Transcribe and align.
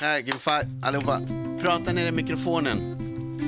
Här, 0.00 0.18
give 0.18 0.38
five, 0.38 0.66
allihopa. 0.82 1.20
Prata 1.60 1.92
ner 1.92 2.06
i 2.06 2.12
mikrofonen. 2.12 2.96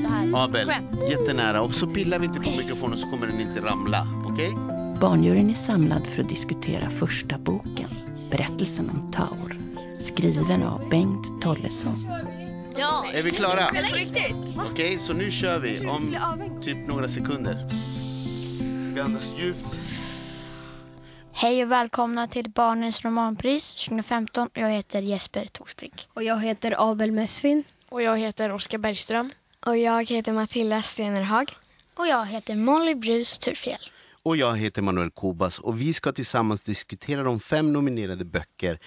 Så 0.03 0.09
här. 0.09 0.45
Abel, 0.45 0.73
jättenära. 1.11 1.63
Och 1.63 1.75
så 1.75 1.87
pillar 1.87 2.19
vi 2.19 2.27
inte 2.27 2.41
på 2.41 2.51
mikrofonen 2.51 2.99
så 2.99 3.11
kommer 3.11 3.27
den 3.27 3.41
inte 3.41 3.61
ramla. 3.61 4.07
Okej? 4.27 4.53
Barnjuryn 5.01 5.51
är 5.51 5.55
samlad 5.55 6.07
för 6.07 6.23
att 6.23 6.29
diskutera 6.29 6.91
första 6.91 7.39
boken, 7.39 7.89
berättelsen 8.31 8.91
om 8.91 9.11
Taur, 9.13 9.59
skriven 10.01 10.63
av 10.63 10.89
Bengt 10.89 11.43
Tollesson. 11.43 12.07
Ja. 12.77 13.05
Är 13.13 13.23
vi 13.23 13.31
klara? 13.31 13.71
Okej, 14.71 14.99
så 14.99 15.13
nu 15.13 15.31
kör 15.31 15.59
vi 15.59 15.87
om 15.87 16.17
typ 16.63 16.89
några 16.89 17.09
sekunder. 17.09 17.69
Vi 18.95 19.01
andas 19.01 19.35
djupt. 19.39 19.81
Hej 21.41 21.63
och 21.65 21.73
välkomna 21.73 22.27
till 22.27 22.51
Barnens 22.51 23.05
romanpris 23.05 23.75
2015. 23.75 24.51
Jag 24.55 24.71
heter 24.71 25.03
Jesper 25.03 25.45
Torsbrink. 25.45 26.09
Och 26.15 26.23
jag 26.23 26.43
heter 26.43 26.91
Abel 26.91 27.13
Mesfin. 27.13 27.65
Och 27.89 28.03
jag 28.03 28.19
heter 28.19 28.53
Oskar 28.53 28.79
Bergström. 28.79 29.31
Och 29.67 29.79
jag 29.79 30.11
heter 30.11 30.33
Matilda 30.33 30.83
Stenerhag. 30.83 31.53
Och 31.95 32.07
jag 32.07 32.27
heter 32.27 32.57
Molly 32.57 32.95
Brus 32.95 33.39
Turfjell. 33.39 33.91
Och 34.23 34.37
jag 34.37 34.57
heter 34.57 34.83
Manuel 34.83 35.11
Kobas 35.11 35.59
och 35.59 35.81
vi 35.81 35.93
ska 35.93 36.13
tillsammans 36.13 36.63
diskutera 36.63 37.23
de 37.23 37.41
fem 37.41 37.73
nominerade 37.73 38.25
böcker 38.25 38.79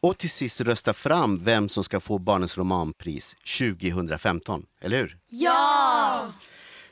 och 0.00 0.18
till 0.18 0.30
sist 0.30 0.60
rösta 0.60 0.94
fram 0.94 1.44
vem 1.44 1.68
som 1.68 1.84
ska 1.84 2.00
få 2.00 2.18
Barnens 2.18 2.58
romanpris 2.58 3.36
2015. 3.58 4.66
Eller 4.80 4.98
hur? 4.98 5.18
Ja! 5.28 6.32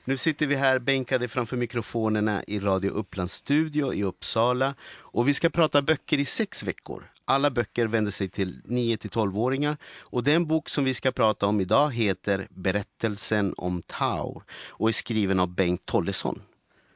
Nu 0.08 0.16
sitter 0.16 0.46
vi 0.46 0.54
här 0.54 0.78
bänkade 0.78 1.28
framför 1.28 1.56
mikrofonerna 1.56 2.44
i 2.46 2.60
Radio 2.60 2.90
Upplands 2.90 3.32
studio 3.32 3.94
i 3.94 4.02
Uppsala 4.02 4.74
och 4.94 5.28
vi 5.28 5.34
ska 5.34 5.50
prata 5.50 5.82
böcker 5.82 6.18
i 6.18 6.24
sex 6.24 6.62
veckor. 6.62 7.10
Alla 7.24 7.50
böcker 7.50 7.86
vänder 7.86 8.10
sig 8.10 8.28
till 8.28 8.62
9 8.64 8.96
till 8.96 9.10
12-åringar 9.10 9.76
och 9.98 10.24
den 10.24 10.46
bok 10.46 10.68
som 10.68 10.84
vi 10.84 10.94
ska 10.94 11.12
prata 11.12 11.46
om 11.46 11.60
idag 11.60 11.94
heter 11.94 12.46
Berättelsen 12.50 13.54
om 13.56 13.82
Taur 13.82 14.42
och 14.52 14.88
är 14.88 14.92
skriven 14.92 15.40
av 15.40 15.48
Bengt 15.48 15.86
Tollesson. 15.86 16.42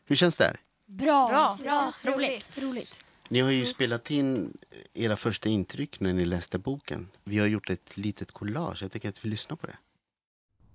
Hur 0.06 0.16
känns 0.16 0.36
det 0.36 0.44
här? 0.44 0.60
Bra. 0.86 1.28
Bra. 1.28 1.58
Känns 1.62 2.04
Roligt. 2.04 2.58
roligt. 2.58 3.00
Ni 3.28 3.40
har 3.40 3.50
ju 3.50 3.66
spelat 3.66 4.10
in 4.10 4.58
era 4.94 5.16
första 5.16 5.48
intryck 5.48 6.00
när 6.00 6.12
ni 6.12 6.24
läste 6.24 6.58
boken. 6.58 7.08
Vi 7.24 7.38
har 7.38 7.46
gjort 7.46 7.70
ett 7.70 7.96
litet 7.96 8.32
collage. 8.32 8.82
Jag 8.82 8.92
tycker 8.92 9.08
att 9.08 9.24
vi 9.24 9.28
lyssnar 9.28 9.56
på 9.56 9.66
det. 9.66 9.76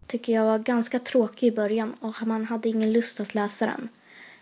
Tycker 0.08 0.34
jag 0.34 0.46
var 0.46 0.60
ganska 0.60 1.00
tråkig 1.00 1.48
i 1.48 1.56
början 1.56 1.96
och 2.00 2.28
man 2.28 2.46
hade 2.46 2.70
ingen 2.70 2.94
lust 2.94 3.20
att 3.20 3.36
läsa 3.36 3.66
den. 3.66 3.90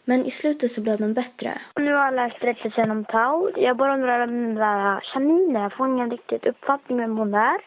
Men 0.06 0.26
i 0.26 0.32
slutet 0.32 0.72
så 0.72 0.82
blev 0.82 0.98
den 0.98 1.14
bättre. 1.14 1.62
Nu 1.76 1.94
har 1.94 2.06
jag 2.06 2.16
läst 2.16 2.40
berättelsen 2.40 2.92
om 2.92 3.06
Taur. 3.06 3.60
Jag 3.60 3.78
bara 3.78 3.94
undrar 3.94 4.20
om 4.20 4.44
den 4.44 4.56
där 4.56 5.04
Janine, 5.14 5.60
jag 5.60 5.78
får 5.78 5.88
ingen 5.88 6.12
riktigt 6.12 6.46
uppfattning 6.46 6.98
vem 6.98 7.18
hon 7.18 7.34
är. 7.34 7.58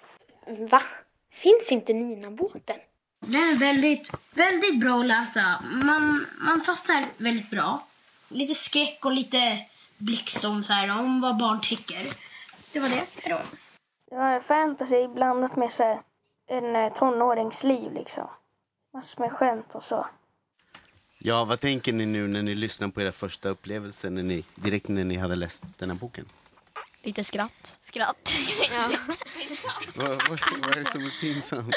Va? 0.70 0.80
Finns 1.32 1.72
inte 1.72 1.92
Nina-båten? 1.92 2.76
Den 3.20 3.34
är 3.34 3.58
väldigt, 3.58 4.10
väldigt 4.34 4.80
bra 4.80 4.94
att 4.94 5.06
läsa. 5.06 5.62
Man, 5.84 6.26
man 6.46 6.60
fastnar 6.60 7.04
väldigt 7.16 7.50
bra. 7.50 7.86
Lite 8.28 8.54
skräck 8.54 9.04
och 9.04 9.12
lite 9.12 9.38
blixtstorm 9.98 10.62
så 10.62 10.72
här, 10.72 11.00
om 11.00 11.20
vad 11.20 11.38
barn 11.38 11.60
tycker. 11.62 12.06
Det 12.72 12.80
var 12.80 12.88
det. 12.88 13.22
Hejdå. 13.22 13.40
Det 14.10 14.16
var 14.16 14.40
fantasy 14.40 15.08
blandat 15.08 15.56
med 15.56 15.72
så 15.72 15.82
här, 15.82 15.98
en 16.48 16.76
eh, 16.76 16.92
tonåringsliv 16.92 17.92
liksom. 17.92 18.28
Massor 18.94 19.20
med 19.20 19.32
skämt 19.32 19.74
och 19.74 19.82
så. 19.82 20.06
Ja, 21.18 21.44
vad 21.44 21.60
tänker 21.60 21.92
ni 21.92 22.06
nu 22.06 22.28
när 22.28 22.42
ni 22.42 22.54
lyssnar 22.54 22.88
på 22.88 23.00
era 23.02 23.12
första 23.12 23.48
upplevelser 23.48 24.10
när 24.10 24.22
ni, 24.22 24.44
direkt 24.54 24.88
när 24.88 25.04
ni 25.04 25.16
hade 25.16 25.36
läst 25.36 25.64
den 25.78 25.90
här 25.90 25.96
boken? 25.96 26.24
Lite 27.02 27.24
skratt. 27.24 27.78
Skratt. 27.82 28.30
Vad, 29.94 30.08
vad, 30.08 30.38
vad 30.60 30.76
är 30.76 30.84
det 30.84 30.90
som 30.90 31.04
är 31.04 31.20
pinsamt? 31.20 31.74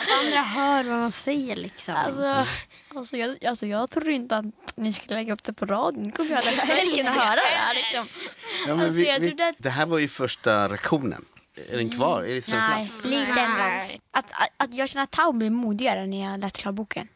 Att 0.00 0.24
andra 0.24 0.42
hör 0.42 0.84
vad 0.84 0.98
man 0.98 1.12
säger 1.12 1.56
liksom. 1.56 1.94
Alltså, 1.94 2.46
alltså, 2.94 3.16
jag, 3.16 3.44
alltså 3.44 3.66
jag 3.66 3.90
trodde 3.90 4.12
inte 4.12 4.36
att 4.36 4.44
ni 4.76 4.92
skulle 4.92 5.14
lägga 5.14 5.32
upp 5.32 5.44
det 5.44 5.52
på 5.52 5.66
radion. 5.66 6.02
Nu 6.02 6.12
kommer 6.12 6.30
jag 6.30 6.42
kunna 6.42 7.10
höra 7.10 7.34
det 7.34 7.40
här 7.40 7.74
liksom. 7.74 8.06
Ja, 8.66 8.74
men 8.76 8.80
Alltså, 8.84 8.98
vi, 8.98 9.18
vi, 9.36 9.42
att- 9.42 9.54
Det 9.58 9.70
här 9.70 9.86
var 9.86 9.98
ju 9.98 10.08
första 10.08 10.68
reaktionen. 10.68 11.24
Är 11.54 11.76
den 11.76 11.90
kvar? 11.90 12.22
Är 12.22 12.34
det 12.34 12.44
känslan? 12.44 12.70
Nej, 12.70 12.92
lite 13.04 13.40
ändå. 13.40 13.62
Att, 14.10 14.32
att, 14.32 14.48
att 14.56 14.74
jag 14.74 14.88
känner 14.88 15.02
att 15.02 15.10
Tau 15.10 15.32
blir 15.32 15.50
modigare 15.50 16.06
när 16.06 16.30
jag 16.30 16.40
läst 16.40 16.56
klart 16.56 16.74
boken. 16.74 17.08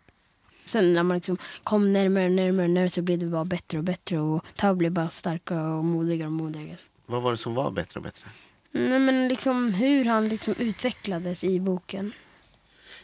Sen 0.65 0.93
när 0.93 1.03
man 1.03 1.17
liksom 1.17 1.39
kom 1.63 1.93
närmare 1.93 2.25
och 2.25 2.33
närmare 2.33 2.69
närmare 2.69 2.91
så 2.91 3.03
blev 3.03 3.19
det 3.19 3.27
bara 3.27 3.45
bättre 3.45 3.79
och 3.79 3.85
bättre 3.85 4.19
och 4.19 4.45
Tau 4.57 4.75
blev 4.75 4.93
bara 4.93 5.09
starkare 5.09 5.73
och 5.73 5.85
modigare 5.85 6.27
och 6.27 6.33
modigare. 6.33 6.77
Vad 7.07 7.23
var 7.23 7.31
det 7.31 7.37
som 7.37 7.55
var 7.55 7.71
bättre 7.71 8.01
och 8.01 8.05
bättre? 8.05 8.29
Nej, 8.71 8.99
men 8.99 9.29
liksom 9.29 9.75
hur 9.75 10.05
han 10.05 10.29
liksom 10.29 10.55
utvecklades 10.59 11.45
i 11.45 11.61
boken. 11.61 12.13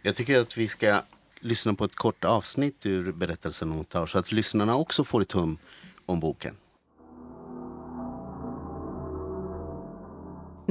Jag 0.03 0.17
tycker 0.17 0.39
att 0.41 0.57
vi 0.57 0.69
ska 0.69 1.01
lyssna 1.41 1.75
på 1.75 1.85
ett 1.85 1.95
kort 1.95 2.25
avsnitt 2.25 2.87
ur 2.87 3.13
berättelsen 3.13 3.73
om 3.73 3.85
Taur 3.85 4.07
så 4.07 4.19
att 4.19 4.33
lyssnarna 4.33 4.77
också 4.77 5.05
får 5.05 5.23
ett 5.23 5.33
hum 5.33 5.59
om 6.07 6.21
boken. 6.21 6.57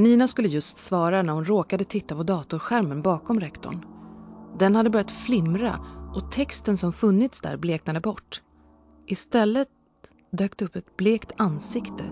Nina 0.02 0.28
skulle 0.28 0.48
just 0.48 0.78
svara 0.78 1.22
när 1.22 1.34
hon 1.34 1.46
råkade 1.46 1.84
titta 1.84 2.16
på 2.16 2.24
datorskärmen 2.24 3.02
bakom 3.02 3.40
rektorn. 3.40 3.86
Den 4.60 4.76
hade 4.76 4.90
börjat 4.90 5.12
flimra 5.12 5.80
och 6.16 6.32
texten 6.32 6.78
som 6.78 6.94
funnits 6.94 7.42
där 7.42 7.58
bleknade 7.58 8.00
bort. 8.00 8.42
Istället 9.08 9.68
dök 10.32 10.58
det 10.58 10.66
upp 10.66 10.76
ett 10.76 10.98
blekt 10.98 11.32
ansikte 11.38 12.04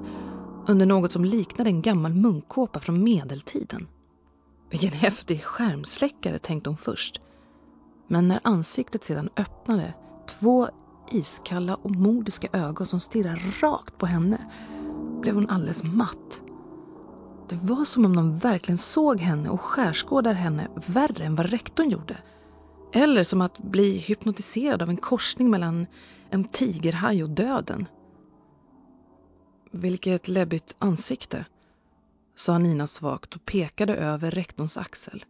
under 0.68 0.86
något 0.86 1.12
som 1.12 1.26
liknade 1.26 1.70
en 1.70 1.82
gammal 1.82 2.14
munkkåpa 2.14 2.80
från 2.80 3.04
medeltiden. 3.04 3.88
Vilken 4.72 4.92
häftig 4.92 5.44
skärmsläckare, 5.44 6.40
tänkte 6.40 6.70
hon 6.70 6.78
först. 6.78 7.22
Men 8.08 8.28
när 8.28 8.40
ansiktet 8.44 9.04
sedan 9.04 9.30
öppnade, 9.38 9.94
två 10.40 10.70
iskalla 11.12 11.76
och 11.76 11.96
mordiska 11.96 12.48
ögon 12.54 12.88
som 12.88 13.00
stirrade 13.00 13.42
rakt 13.62 13.98
på 13.98 14.06
henne, 14.06 14.48
blev 15.22 15.36
hon 15.36 15.50
alldeles 15.50 15.84
matt. 15.84 16.44
Det 17.50 17.56
var 17.56 17.86
som 17.86 18.06
om 18.06 18.16
de 18.16 18.38
verkligen 18.38 18.78
såg 18.78 19.20
henne 19.20 19.50
och 19.50 19.62
skärskådar 19.62 20.34
henne 20.34 20.68
värre 20.88 21.26
än 21.26 21.36
vad 21.36 21.50
rektorn 21.50 21.90
gjorde. 21.90 22.18
Eller 22.94 23.24
som 23.24 23.42
att 23.42 23.58
bli 23.58 23.98
hypnotiserad 23.98 24.82
av 24.82 24.90
en 24.90 24.98
korsning 24.98 25.50
mellan 25.50 25.88
en 26.30 26.44
tigerhaj 26.44 27.24
och 27.24 27.30
döden. 27.30 27.88
Vilket 29.72 30.28
läbbigt 30.28 30.76
ansikte, 30.80 31.46
sa 32.36 32.58
Nina 32.58 32.88
svagt 32.88 33.36
och 33.36 33.46
pekade 33.46 33.96
över 33.96 34.32
rektorns 34.32 34.78
axel. 34.78 35.26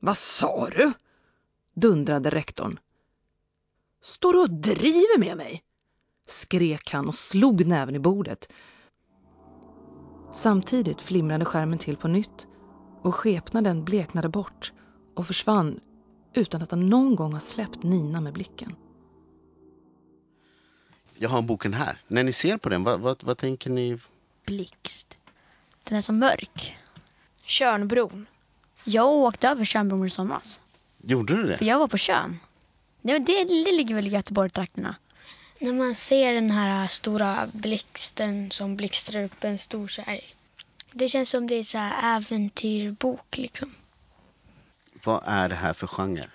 Vad 0.00 0.16
sa 0.16 0.68
du? 0.68 0.92
dundrade 1.74 2.30
rektorn. 2.30 2.78
Står 4.02 4.32
du 4.32 4.38
och 4.38 4.50
driver 4.50 5.18
med 5.18 5.36
mig? 5.36 5.62
skrek 6.26 6.90
han 6.90 7.08
och 7.08 7.14
slog 7.14 7.66
näven 7.66 7.94
i 7.94 7.98
bordet. 7.98 8.48
Samtidigt 10.34 11.00
flimrade 11.00 11.44
skärmen 11.44 11.78
till 11.78 11.96
på 11.96 12.08
nytt 12.08 12.46
och 13.02 13.14
skepnaden 13.14 13.84
bleknade 13.84 14.28
bort 14.28 14.72
och 15.14 15.26
försvann 15.26 15.80
utan 16.34 16.62
att 16.62 16.70
han 16.70 16.88
någon 16.88 17.16
gång 17.16 17.32
har 17.32 17.40
släppt 17.40 17.82
Nina 17.82 18.20
med 18.20 18.32
blicken. 18.32 18.76
Jag 21.14 21.28
har 21.28 21.42
boken 21.42 21.74
här. 21.74 21.98
När 22.08 22.22
ni 22.22 22.32
ser 22.32 22.56
på 22.56 22.68
den, 22.68 22.84
vad, 22.84 23.00
vad, 23.00 23.24
vad 23.24 23.38
tänker 23.38 23.70
ni? 23.70 23.98
Blixt. 24.46 25.18
Den 25.84 25.96
är 25.98 26.00
så 26.00 26.12
mörk. 26.12 26.76
Tjörnbron. 27.44 28.26
Jag 28.84 29.08
åkte 29.08 29.48
över 29.48 29.64
Tjörnbron 29.64 30.06
i 30.06 30.10
somras. 30.10 30.60
Gjorde 31.02 31.36
du 31.36 31.42
För 31.42 31.64
det? 31.64 31.70
jag 31.70 31.78
var 31.78 31.88
på. 31.88 31.96
Det, 33.02 33.18
det, 33.18 33.44
det 33.44 33.72
ligger 33.72 33.94
väl 33.94 34.06
i 34.06 34.10
Göteborg-trakterna. 34.10 34.94
När 35.64 35.72
man 35.72 35.94
ser 35.94 36.34
den 36.34 36.50
här 36.50 36.88
stora 36.88 37.46
blixten 37.52 38.50
som 38.50 38.76
blixtrar 38.76 39.24
upp 39.24 39.44
en 39.44 39.58
stor 39.58 39.88
så 39.88 40.02
här. 40.02 40.20
Det 40.92 41.08
känns 41.08 41.30
som 41.30 41.46
det 41.46 41.54
är 41.54 41.64
så 41.64 41.78
här 41.78 42.16
äventyrbok 42.16 43.36
liksom. 43.36 43.74
Vad 45.04 45.22
är 45.26 45.48
det 45.48 45.54
här 45.54 45.72
för 45.72 45.86
genre? 45.86 46.30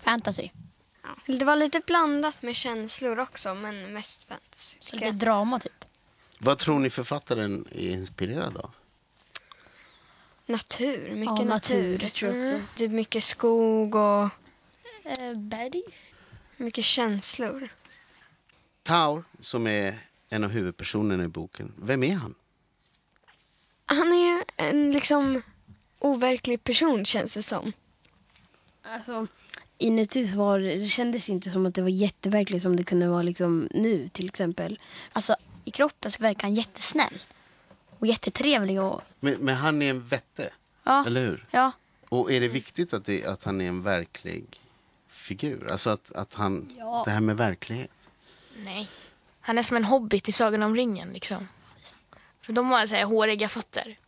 Fantasy. 0.00 0.48
Det 1.26 1.44
var 1.44 1.56
lite 1.56 1.80
blandat 1.86 2.42
med 2.42 2.56
känslor 2.56 3.18
också 3.18 3.54
men 3.54 3.92
mest 3.92 4.24
fantasy. 4.24 4.76
Så 4.80 4.96
lite 4.96 5.10
drama 5.10 5.58
typ. 5.60 5.84
Vad 6.38 6.58
tror 6.58 6.78
ni 6.78 6.90
författaren 6.90 7.66
är 7.72 7.90
inspirerad 7.90 8.56
av? 8.56 8.70
Natur, 10.46 11.10
mycket 11.14 11.38
Ja, 11.38 11.44
natur. 11.44 11.92
natur, 11.98 12.08
tror 12.08 12.30
jag 12.32 12.40
också. 12.40 12.54
Mm. 12.54 12.66
Typ 12.76 12.90
mycket 12.90 13.24
skog 13.24 13.94
och 13.94 14.28
Eh, 15.04 15.34
berg? 15.36 15.82
mycket 16.56 16.84
känslor. 16.84 17.68
Taur, 18.82 19.24
som 19.40 19.66
är 19.66 19.98
en 20.28 20.44
av 20.44 20.50
huvudpersonerna 20.50 21.24
i 21.24 21.28
boken, 21.28 21.72
vem 21.76 22.02
är 22.02 22.14
han? 22.14 22.34
Han 23.86 24.12
är 24.12 24.44
en 24.56 24.92
liksom 24.92 25.42
overklig 25.98 26.64
person 26.64 27.04
känns 27.04 27.34
det 27.34 27.42
som. 27.42 27.72
Alltså, 28.82 29.26
inuti 29.78 30.26
så 30.26 30.36
var 30.36 30.58
det, 30.58 30.88
kändes 30.88 31.28
inte 31.28 31.50
som 31.50 31.66
att 31.66 31.74
det 31.74 31.82
var 31.82 31.88
jätteverkligt 31.88 32.62
som 32.62 32.76
det 32.76 32.84
kunde 32.84 33.08
vara 33.08 33.22
liksom 33.22 33.68
nu 33.70 34.08
till 34.08 34.26
exempel. 34.28 34.78
Alltså 35.12 35.36
i 35.64 35.70
kroppen 35.70 36.10
så 36.10 36.22
verkar 36.22 36.42
han 36.42 36.54
jättesnäll. 36.54 37.18
Och 37.98 38.06
jättetrevlig 38.06 38.80
och 38.82 39.02
Men, 39.20 39.34
men 39.40 39.54
han 39.54 39.82
är 39.82 39.90
en 39.90 40.08
vätte. 40.08 40.52
Ja. 40.84 41.06
Eller 41.06 41.20
hur? 41.20 41.46
Ja. 41.50 41.72
Och 42.08 42.32
är 42.32 42.40
det 42.40 42.48
viktigt 42.48 42.94
att, 42.94 43.04
det, 43.06 43.24
att 43.24 43.44
han 43.44 43.60
är 43.60 43.68
en 43.68 43.82
verklig 43.82 44.60
figur? 45.08 45.70
Alltså 45.70 45.90
att, 45.90 46.12
att 46.12 46.34
han, 46.34 46.72
Ja. 46.78 47.02
det 47.04 47.10
här 47.10 47.20
med 47.20 47.36
verklighet. 47.36 47.90
Nej. 48.56 48.88
Han 49.40 49.58
är 49.58 49.62
som 49.62 49.76
en 49.76 49.84
hobbit 49.84 50.28
i 50.28 50.32
Sagan 50.32 50.62
om 50.62 50.76
ringen 50.76 51.12
liksom. 51.12 51.48
För 52.42 52.52
de 52.52 52.70
har 52.70 52.86
så 52.86 52.94
här 52.94 53.04
håriga 53.04 53.48
fötter. 53.48 53.98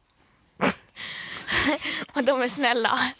och 2.13 2.25
de 2.25 2.43
är 2.43 2.49
snälla. 2.49 3.13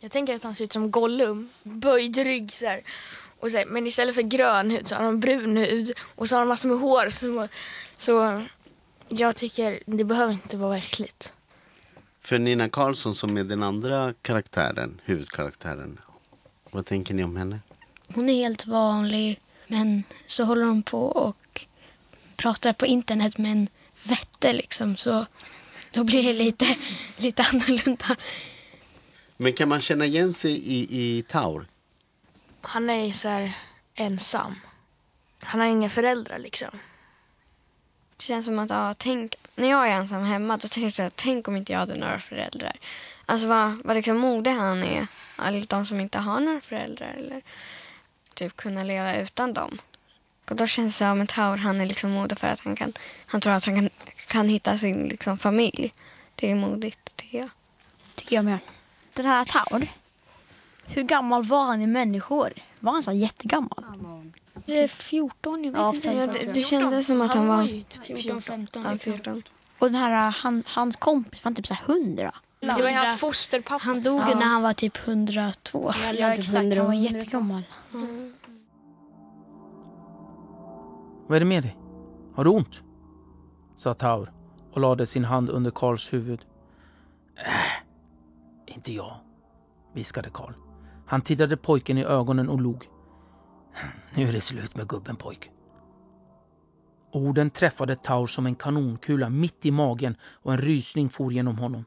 Jag 0.00 0.10
tänker 0.10 0.34
att 0.34 0.42
han 0.42 0.54
ser 0.54 0.64
ut 0.64 0.72
som 0.72 0.90
Gollum. 0.90 1.48
Böjd 1.62 2.16
rygg 2.16 2.52
så 2.52 2.66
här. 2.66 2.82
Och 3.40 3.50
så 3.50 3.56
här, 3.56 3.66
men 3.66 3.86
istället 3.86 4.14
för 4.14 4.22
grön 4.22 4.70
hud 4.70 4.88
så 4.88 4.94
har 4.94 5.04
han 5.04 5.20
brun 5.20 5.56
hud. 5.56 5.92
Och 6.14 6.28
så 6.28 6.34
har 6.34 6.40
han 6.40 6.48
massor 6.48 6.68
med 6.68 6.78
hår. 6.78 7.08
Så, 7.10 7.48
så 7.96 8.42
jag 9.08 9.36
tycker 9.36 9.82
det 9.86 10.04
behöver 10.04 10.32
inte 10.32 10.56
vara 10.56 10.70
verkligt. 10.70 11.32
För 12.20 12.38
Nina 12.38 12.68
Karlsson 12.68 13.14
som 13.14 13.36
är 13.36 13.44
den 13.44 13.62
andra 13.62 14.14
karaktären, 14.22 15.00
huvudkaraktären. 15.04 16.00
Vad 16.70 16.86
tänker 16.86 17.14
ni 17.14 17.24
om 17.24 17.36
henne? 17.36 17.60
Hon 18.14 18.28
är 18.28 18.34
helt 18.34 18.66
vanlig, 18.66 19.40
men 19.72 20.04
så 20.26 20.44
håller 20.44 20.66
hon 20.66 20.82
på 20.82 21.06
och 21.06 21.66
pratar 22.36 22.72
på 22.72 22.86
internet 22.86 23.38
med 23.38 23.52
en 23.52 23.68
vätte 24.02 24.52
liksom, 24.52 24.96
så 24.96 25.26
då 25.90 26.04
blir 26.04 26.22
det 26.22 26.32
lite, 26.32 26.76
lite 27.16 27.42
annorlunda. 27.42 28.16
Men 29.36 29.52
kan 29.52 29.68
man 29.68 29.80
känna 29.80 30.04
igen 30.04 30.32
sig 30.34 30.52
i, 30.52 30.88
i 30.90 31.22
Taur? 31.22 31.66
Han 32.60 32.90
är 32.90 33.06
ju 33.06 33.12
så 33.12 33.28
här 33.28 33.52
ensam. 33.94 34.60
Han 35.40 35.60
har 35.60 35.66
inga 35.66 35.90
föräldrar 35.90 36.38
liksom. 36.38 36.70
Det 38.16 38.22
känns 38.22 38.46
som 38.46 38.58
att, 38.58 38.70
ja, 38.70 38.94
tänk, 38.98 39.34
när 39.54 39.70
jag 39.70 39.88
är 39.88 39.92
ensam 39.92 40.24
hemma, 40.24 40.56
då 40.56 40.68
tänker 40.68 41.02
jag, 41.02 41.16
tänk 41.16 41.48
om 41.48 41.56
inte 41.56 41.72
jag 41.72 41.78
hade 41.80 41.98
några 41.98 42.18
föräldrar. 42.18 42.76
Alltså 43.26 43.46
vad, 43.46 43.82
vad 43.84 43.96
liksom 43.96 44.18
modig 44.18 44.50
han 44.50 44.82
är, 44.82 45.06
alla 45.36 45.60
de 45.68 45.86
som 45.86 46.00
inte 46.00 46.18
har 46.18 46.40
några 46.40 46.60
föräldrar 46.60 47.14
eller 47.18 47.42
typ 48.34 48.56
kunna 48.56 48.82
leva 48.84 49.16
utan 49.16 49.54
dem. 49.54 49.78
Och 50.50 50.56
då 50.56 50.66
känns 50.66 50.94
det 50.94 50.98
som 50.98 51.20
att 51.20 51.28
Taur, 51.28 51.56
han 51.56 51.80
är 51.80 51.86
liksom 51.86 52.10
modig 52.10 52.38
för 52.38 52.46
att 52.46 52.60
han 52.60 52.76
kan, 52.76 52.92
han 53.26 53.40
tror 53.40 53.52
att 53.52 53.64
han 53.64 53.74
kan, 53.74 53.90
kan 54.28 54.48
hitta 54.48 54.78
sin 54.78 55.08
liksom 55.08 55.38
familj. 55.38 55.94
Det 56.34 56.50
är 56.50 56.54
modigt, 56.54 57.16
tycker 57.16 57.38
jag. 57.38 57.48
Tycker 58.14 58.36
jag 58.36 58.44
med. 58.44 58.58
Den 59.14 59.26
här 59.26 59.44
Taur. 59.44 59.86
Hur 60.86 61.02
gammal 61.02 61.42
var 61.44 61.64
han 61.64 61.82
i 61.82 61.86
människor? 61.86 62.52
Var 62.80 62.92
han 62.92 63.02
så 63.02 63.12
jättegammal? 63.12 63.84
Det 64.66 64.80
är 64.82 64.88
14, 64.88 65.64
jag 65.64 65.72
vet 65.72 65.80
Ja, 65.80 65.88
inte. 65.94 66.00
15, 66.08 66.20
Ja, 66.20 66.26
tror 66.32 66.46
det, 66.46 66.52
det 66.52 66.60
kändes 66.60 67.06
som 67.06 67.20
att 67.20 67.34
han 67.34 67.46
var... 67.46 67.62
ju 67.62 67.82
typ 67.82 68.04
14, 68.04 68.42
15. 68.42 68.84
Ja, 68.84 68.98
14. 68.98 69.42
Och 69.78 69.86
den 69.86 69.94
här, 69.94 70.30
han, 70.30 70.62
hans 70.66 70.96
kompis 70.96 71.44
var 71.44 71.50
han 71.50 71.54
typ 71.54 71.66
så 71.66 71.74
här 71.74 71.84
100. 71.86 72.34
Det 72.62 72.82
var 72.82 72.90
ju 72.90 72.96
hans 72.96 73.20
fosterpappa. 73.20 73.84
Han 73.84 74.02
dog 74.02 74.20
Ja. 74.20 74.34
när 74.34 74.46
han 74.46 74.62
var 74.62 74.72
typ 74.72 75.08
102. 75.08 75.92
Ja, 76.18 76.32
exakt. 76.32 76.76
Han 76.76 76.86
var 76.86 76.94
jättegammal. 76.94 77.62
Vad 81.26 81.36
är 81.36 81.40
det 81.40 81.46
med 81.46 81.62
dig? 81.62 81.76
Har 82.34 82.44
du 82.44 82.50
ont? 82.50 82.82
sa 83.76 83.94
Taur 83.94 84.32
och 84.72 84.80
lade 84.80 85.06
sin 85.06 85.24
hand 85.24 85.50
under 85.50 85.70
Karls 85.70 86.12
huvud. 86.12 86.40
Äh, 87.36 88.74
inte 88.74 88.92
jag, 88.92 89.16
viskade 89.94 90.30
Karl. 90.30 90.52
Han 91.06 91.20
tittade 91.22 91.56
pojken 91.56 91.98
i 91.98 92.04
ögonen 92.04 92.48
och 92.48 92.60
log. 92.60 92.84
Nu 94.16 94.22
är 94.28 94.32
det 94.32 94.40
slut 94.40 94.76
med 94.76 94.88
gubben 94.88 95.16
pojk. 95.16 95.50
Orden 97.12 97.50
träffade 97.50 97.96
Taur 97.96 98.26
som 98.26 98.46
en 98.46 98.54
kanonkula 98.54 99.28
mitt 99.30 99.66
i 99.66 99.70
magen 99.70 100.16
och 100.22 100.52
en 100.52 100.58
rysning 100.58 101.10
for 101.10 101.32
genom 101.32 101.58
honom. 101.58 101.84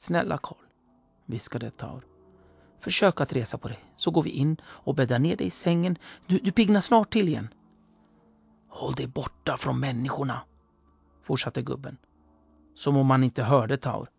Snälla 0.00 0.38
Karl, 0.38 0.64
viskade 1.26 1.70
Taur. 1.70 2.06
Försök 2.80 3.20
att 3.20 3.32
resa 3.32 3.58
på 3.58 3.68
dig, 3.68 3.84
så 3.96 4.10
går 4.10 4.22
vi 4.22 4.30
in 4.30 4.56
och 4.64 4.94
bäddar 4.94 5.18
ner 5.18 5.36
dig 5.36 5.46
i 5.46 5.50
sängen. 5.50 5.98
Du, 6.26 6.38
du 6.38 6.52
piggnar 6.52 6.80
snart 6.80 7.10
till 7.10 7.28
igen. 7.28 7.48
Håll 8.68 8.94
dig 8.94 9.06
borta 9.06 9.56
från 9.56 9.80
människorna, 9.80 10.40
fortsatte 11.22 11.62
gubben. 11.62 11.96
Som 12.74 12.96
om 12.96 13.10
han 13.10 13.24
inte 13.24 13.42
hörde 13.42 13.76
Taur. 13.76 14.10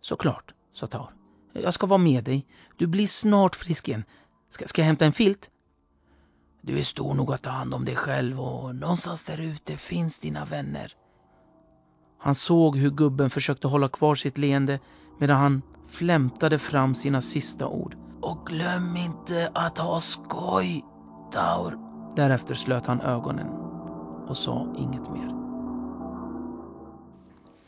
Såklart, 0.00 0.54
sa 0.72 0.86
Taur. 0.86 1.14
Jag 1.52 1.74
ska 1.74 1.86
vara 1.86 1.98
med 1.98 2.24
dig. 2.24 2.46
Du 2.76 2.86
blir 2.86 3.06
snart 3.06 3.56
frisk 3.56 3.88
igen. 3.88 4.04
Ska, 4.48 4.66
ska 4.66 4.82
jag 4.82 4.86
hämta 4.86 5.06
en 5.06 5.12
filt? 5.12 5.50
Du 6.60 6.78
är 6.78 6.82
stor 6.82 7.14
nog 7.14 7.32
att 7.32 7.42
ta 7.42 7.50
hand 7.50 7.74
om 7.74 7.84
dig 7.84 7.96
själv 7.96 8.40
och 8.40 8.74
någonstans 8.74 9.24
där 9.24 9.40
ute 9.40 9.76
finns 9.76 10.18
dina 10.18 10.44
vänner. 10.44 10.96
Han 12.22 12.34
såg 12.34 12.76
hur 12.76 12.90
gubben 12.90 13.30
försökte 13.30 13.68
hålla 13.68 13.88
kvar 13.88 14.14
sitt 14.14 14.38
leende 14.38 14.78
medan 15.18 15.36
han 15.36 15.62
flämtade 15.88 16.58
fram 16.58 16.94
sina 16.94 17.20
sista 17.20 17.66
ord. 17.66 17.96
Och 18.20 18.46
glöm 18.46 18.96
inte 18.96 19.50
att 19.54 19.78
ha 19.78 20.00
skoj, 20.00 20.84
Taur. 21.32 21.78
Därefter 22.16 22.54
slöt 22.54 22.86
han 22.86 23.00
ögonen 23.00 23.46
och 24.28 24.36
sa 24.36 24.74
inget 24.78 25.10
mer. 25.10 25.28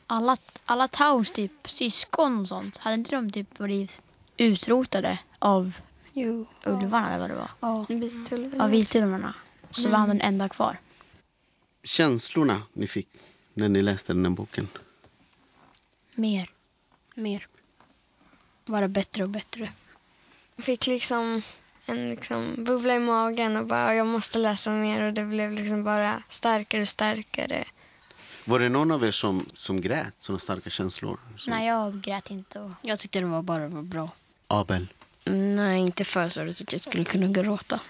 Alla, 0.06 0.36
alla 0.64 0.88
Taurs 0.88 1.30
typ 1.30 1.68
syskon 1.70 2.40
och 2.40 2.48
sånt, 2.48 2.76
hade 2.76 2.94
inte 2.94 3.16
de 3.16 3.30
typ 3.30 3.58
blivit 3.58 4.02
utrotade 4.36 5.18
av 5.38 5.76
Jo. 6.12 6.46
ulvarna 6.66 7.10
eller 7.14 7.20
vad 7.20 7.30
det 7.30 7.36
var? 7.36 7.50
Ja. 7.60 8.64
Av 8.64 8.70
vitulvarna. 8.70 9.34
Så 9.70 9.88
var 9.88 9.98
han 9.98 10.08
den 10.08 10.20
enda 10.20 10.48
kvar. 10.48 10.78
Känslorna 11.82 12.62
ni 12.72 12.86
fick 12.86 13.08
när 13.54 13.68
ni 13.68 13.82
läste 13.82 14.12
den 14.12 14.24
här 14.24 14.32
boken? 14.32 14.68
Mer. 16.14 16.50
Mer. 17.14 17.46
Bara 18.64 18.88
bättre 18.88 19.22
och 19.22 19.28
bättre. 19.28 19.72
fick 20.58 20.86
liksom 20.86 21.42
en 21.86 22.10
liksom 22.10 22.54
bubbla 22.58 22.94
i 22.94 22.98
magen 22.98 23.56
och 23.56 23.66
bara 23.66 23.94
jag 23.94 24.06
måste 24.06 24.38
läsa 24.38 24.70
mer 24.70 25.02
och 25.02 25.12
det 25.12 25.24
blev 25.24 25.52
liksom 25.52 25.84
bara 25.84 26.22
starkare 26.28 26.82
och 26.82 26.88
starkare. 26.88 27.64
Var 28.44 28.58
det 28.58 28.68
någon 28.68 28.90
av 28.90 29.04
er 29.04 29.10
som, 29.10 29.46
som 29.54 29.80
grät, 29.80 30.14
sådana 30.18 30.38
starka 30.38 30.70
känslor? 30.70 31.18
Som 31.36 31.50
Nej, 31.50 31.66
jag 31.66 32.00
grät 32.00 32.30
inte. 32.30 32.60
Och... 32.60 32.70
Jag 32.82 32.98
tyckte 32.98 33.20
det 33.20 33.26
var 33.26 33.42
bara 33.42 33.68
var 33.68 33.82
bra. 33.82 34.10
Abel? 34.46 34.86
Nej, 35.24 35.80
inte 35.80 36.04
för 36.04 36.28
så 36.28 36.40
att 36.40 36.72
jag 36.72 36.80
skulle 36.80 37.04
kunna 37.04 37.26
gråta. 37.26 37.80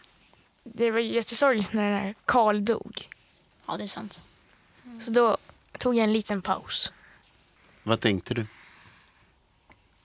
Det 0.65 0.91
var 0.91 0.99
jättesorgligt 0.99 1.73
när 1.73 1.91
den 1.91 2.01
här 2.01 2.15
Karl 2.25 2.65
dog. 2.65 3.09
Ja, 3.67 3.77
det 3.77 3.83
är 3.83 3.89
sant. 3.89 4.21
Så 5.01 5.11
då 5.11 5.37
tog 5.79 5.95
jag 5.95 6.05
en 6.05 6.13
liten 6.13 6.43
paus. 6.43 6.93
Vad 7.83 8.01
tänkte 8.01 8.35
du? 8.35 8.47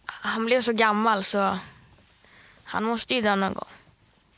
Han 0.05 0.45
blev 0.45 0.61
så 0.61 0.73
gammal 0.73 1.23
så 1.23 1.59
han 2.63 2.83
måste 2.83 3.15
ju 3.15 3.21
dö 3.21 3.35
någon 3.35 3.53
gång. 3.53 3.67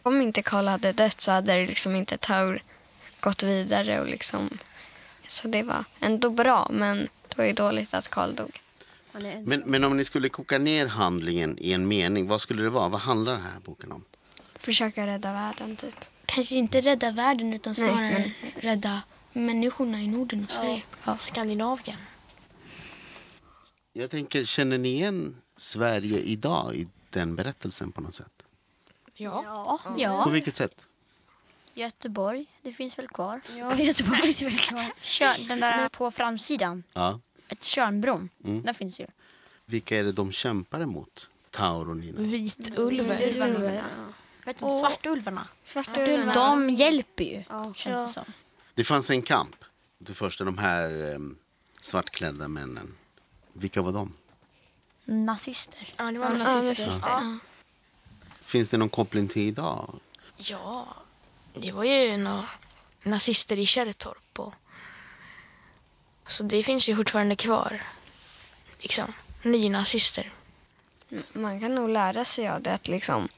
Om 0.03 0.21
inte 0.21 0.41
Karl 0.41 0.67
hade 0.67 0.91
dött 0.91 1.21
så 1.21 1.31
hade 1.31 1.53
det 1.53 1.67
liksom 1.67 1.95
inte 1.95 2.17
Taur 2.17 2.63
gått 3.19 3.43
vidare 3.43 4.01
och 4.01 4.07
liksom 4.07 4.57
så 5.27 5.47
det 5.47 5.63
var 5.63 5.85
ändå 6.00 6.29
bra 6.29 6.67
men 6.71 7.09
det 7.27 7.38
var 7.38 7.45
ju 7.45 7.53
dåligt 7.53 7.93
att 7.93 8.07
Karl 8.07 8.35
dog. 8.35 8.61
Men, 9.43 9.63
men 9.65 9.83
om 9.83 9.97
ni 9.97 10.05
skulle 10.05 10.29
koka 10.29 10.57
ner 10.57 10.88
handlingen 10.88 11.57
i 11.59 11.73
en 11.73 11.88
mening, 11.88 12.27
vad 12.27 12.41
skulle 12.41 12.63
det 12.63 12.69
vara? 12.69 12.89
Vad 12.89 13.01
handlar 13.01 13.33
den 13.33 13.41
här 13.41 13.59
boken 13.65 13.91
om? 13.91 14.03
Försöka 14.55 15.07
rädda 15.07 15.33
världen 15.33 15.75
typ. 15.75 15.95
Kanske 16.25 16.55
inte 16.55 16.81
rädda 16.81 17.11
världen 17.11 17.53
utan 17.53 17.75
Nej, 17.77 17.91
snarare 17.91 18.31
rädda 18.55 19.01
människorna 19.33 20.01
i 20.01 20.07
Norden 20.07 20.43
och 20.43 20.51
Sverige. 20.51 20.83
Ja, 21.03 21.17
Skandinavien. 21.17 21.97
Jag 23.93 24.11
tänker, 24.11 24.43
känner 24.45 24.77
ni 24.77 24.89
igen 24.89 25.41
Sverige 25.57 26.19
idag 26.19 26.75
i 26.75 26.88
den 27.09 27.35
berättelsen 27.35 27.91
på 27.91 28.01
något 28.01 28.15
sätt? 28.15 28.43
Ja. 29.13 29.43
Ja. 29.45 29.79
På 29.93 30.00
ja. 30.01 30.29
vilket 30.29 30.55
sätt? 30.55 30.85
Göteborg, 31.73 32.45
det 32.61 32.71
finns 32.73 32.97
väl 33.00 33.07
kvar? 33.07 33.41
Ja, 33.57 33.75
Göteborg 33.79 34.19
är 34.29 34.43
väl 34.43 34.57
kvar. 34.57 34.85
Kör, 35.01 35.47
den 35.47 35.59
där 35.59 35.89
på 35.89 36.11
framsidan, 36.11 36.83
Ja. 36.93 37.19
ett 37.47 37.63
Tjörnbron, 37.63 38.29
Mm. 38.43 38.63
den 38.63 38.73
finns 38.73 39.00
ju. 39.00 39.05
Vilka 39.65 39.97
är 40.00 40.03
det 40.03 40.11
de 40.11 40.31
kämpar 40.31 40.81
emot? 40.81 41.29
Taur 41.50 41.89
och 41.89 41.97
Nina? 41.97 42.19
Vitulver. 42.21 43.83
Vet 44.45 44.59
du, 44.59 44.65
svartulvarna, 44.65 45.47
Svartulvarna. 45.63 46.33
de 46.33 46.69
hjälper 46.69 47.23
ju, 47.23 47.43
Ja. 47.50 47.73
känns 47.73 48.07
det 48.15 48.21
som. 48.23 48.33
Det 48.81 48.85
fanns 48.85 49.09
en 49.09 49.21
kamp. 49.21 49.55
Det 49.97 50.13
första, 50.13 50.43
de 50.43 50.57
här 50.57 51.13
um, 51.15 51.38
svartklädda 51.81 52.47
männen. 52.47 52.93
Vilka 53.53 53.81
var 53.81 53.91
de? 53.91 54.13
Nazister. 55.05 55.93
Ja, 55.97 56.11
det 56.11 56.19
var 56.19 56.29
nazister. 56.29 57.09
Ja. 57.09 57.38
Finns 58.41 58.69
det 58.69 58.77
någon 58.77 58.89
koppling 58.89 59.27
till 59.27 59.47
idag? 59.47 60.00
ja, 60.38 60.88
det 61.53 61.71
var 61.71 61.83
ju 61.83 62.17
några 62.17 62.45
nazister 63.03 63.59
i 63.59 63.65
Kärrtorp. 63.65 64.39
Och... 64.39 64.53
Så 66.27 66.43
det 66.43 66.63
finns 66.63 66.89
ju 66.89 66.95
fortfarande 66.95 67.35
kvar. 67.35 67.83
Liksom, 68.79 69.13
nynazister. 69.41 70.33
Man 71.33 71.59
kan 71.59 71.75
nog 71.75 71.89
lära 71.89 72.25
sig 72.25 72.47
av 72.47 72.61
det 72.61 72.73
att 72.73 72.88
liksom 72.88 73.29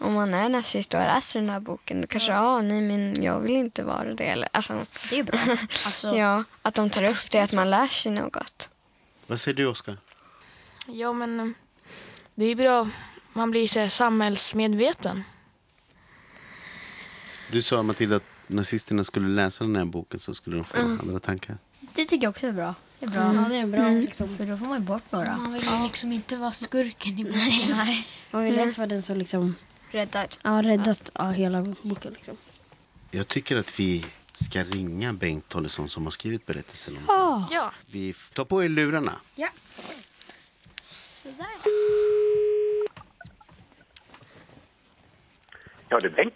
om 0.00 0.12
man 0.12 0.34
är 0.34 0.48
nazist 0.48 0.94
och 0.94 1.00
läser 1.00 1.40
den 1.40 1.50
här 1.50 1.60
boken 1.60 2.00
då 2.00 2.06
kanske 2.06 2.32
ja, 2.32 2.62
nej 2.62 2.80
men 2.80 3.22
jag 3.22 3.40
vill 3.40 3.56
inte 3.56 3.82
vara 3.82 4.14
det. 4.14 4.24
Eller, 4.24 4.48
alltså, 4.52 4.86
Det 5.10 5.18
är 5.18 5.22
bra. 5.24 5.38
Alltså, 5.60 6.16
ja, 6.16 6.44
att 6.62 6.74
de 6.74 6.90
tar 6.90 7.02
upp 7.02 7.30
det, 7.30 7.38
att 7.40 7.52
man 7.52 7.70
lär 7.70 7.86
sig 7.88 8.12
något. 8.12 8.68
Vad 9.26 9.40
säger 9.40 9.56
du, 9.56 9.66
Oskar? 9.66 9.98
Ja, 10.86 11.12
men 11.12 11.40
eh, 11.40 11.46
det 12.34 12.44
är 12.44 12.54
bra. 12.56 12.88
Man 13.32 13.50
blir 13.50 13.68
så 13.68 13.80
här 13.80 13.88
samhällsmedveten. 13.88 15.24
Du 17.52 17.62
sa, 17.62 17.82
Matilda, 17.82 18.16
att 18.16 18.22
nazisterna 18.46 19.04
skulle 19.04 19.28
läsa 19.28 19.64
den 19.64 19.76
här 19.76 19.84
boken 19.84 20.20
så 20.20 20.34
skulle 20.34 20.56
de 20.56 20.64
få 20.64 20.76
Mm. 20.76 21.00
andra 21.00 21.20
tankar. 21.20 21.58
Det 21.80 22.04
tycker 22.04 22.24
jag 22.26 22.30
också 22.30 22.46
är 22.46 22.52
bra. 22.52 22.74
Det 22.98 23.06
är 23.06 23.10
bra. 23.10 23.22
Mm. 23.22 23.36
Ja, 23.42 23.48
det 23.48 23.56
är 23.56 23.66
bra. 23.66 23.80
Mm. 23.80 24.00
Liksom. 24.00 24.36
För 24.36 24.46
då 24.46 24.56
får 24.56 24.66
man 24.66 24.78
ju 24.78 24.84
bort 24.84 25.12
några. 25.12 25.36
Man 25.36 25.52
vill 25.52 25.64
ju 25.64 25.82
liksom 25.82 26.12
inte 26.12 26.36
vara 26.36 26.52
skurken 26.52 27.18
i 27.18 27.24
boken. 27.24 27.40
Nej. 27.76 28.06
Man 28.30 28.44
vill 28.44 28.56
helst 28.58 28.78
vara 28.78 28.86
den 28.86 29.02
som 29.02 29.16
liksom... 29.16 29.54
Räddad. 29.90 30.36
Ja, 30.42 30.62
räddat 30.64 31.10
ja, 31.14 31.30
hela 31.30 31.62
boken 31.82 32.12
liksom. 32.12 32.36
Jag 33.10 33.28
tycker 33.28 33.56
att 33.56 33.80
vi 33.80 34.06
ska 34.34 34.64
ringa 34.64 35.12
Bengt 35.12 35.48
Tollesson 35.48 35.88
som 35.88 36.04
har 36.04 36.10
skrivit 36.10 36.46
berättelsen. 36.46 36.96
om 36.96 37.02
Ja. 37.08 37.48
Ja. 37.50 37.72
Vi 37.86 38.14
tar 38.32 38.44
på 38.44 38.64
er 38.64 38.68
lurarna. 38.68 39.12
Ja. 39.34 39.48
Sådär. 40.92 41.46
Ja, 45.88 46.00
det 46.00 46.06
är 46.06 46.10
Bengt. 46.10 46.34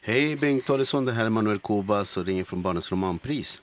Hej 0.00 0.36
Bengt 0.36 0.66
Tollesson, 0.66 1.04
det 1.04 1.12
här 1.12 1.24
är 1.24 1.30
Manuel 1.30 1.58
Kobas 1.58 2.16
och 2.16 2.24
ringer 2.26 2.44
från 2.44 2.62
Barnens 2.62 2.90
romanpris. 2.90 3.62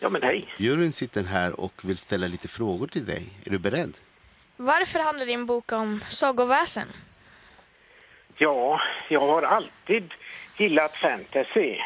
Ja, 0.00 0.08
men 0.08 0.22
hej. 0.22 0.54
Juryn 0.58 0.92
sitter 0.92 1.24
här 1.24 1.60
och 1.60 1.72
vill 1.84 1.98
ställa 1.98 2.26
lite 2.26 2.48
frågor 2.48 2.86
till 2.86 3.06
dig. 3.06 3.28
Är 3.44 3.50
du 3.50 3.58
beredd? 3.58 3.94
Varför 4.56 4.98
handlar 4.98 5.26
din 5.26 5.46
bok 5.46 5.72
om 5.72 6.04
sagoväsen? 6.08 6.88
Ja, 8.38 8.80
jag 9.08 9.20
har 9.20 9.42
alltid 9.42 10.14
gillat 10.56 10.96
fantasy. 10.96 11.78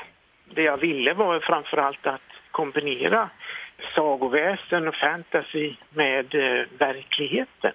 Det 0.44 0.62
jag 0.62 0.76
ville 0.76 1.14
var 1.14 1.40
framförallt 1.40 2.06
att 2.06 2.20
kombinera 2.50 3.30
sagoväsen 3.94 4.88
och 4.88 4.94
fantasy 4.94 5.74
med 5.90 6.34
eh, 6.34 6.66
verkligheten. 6.78 7.72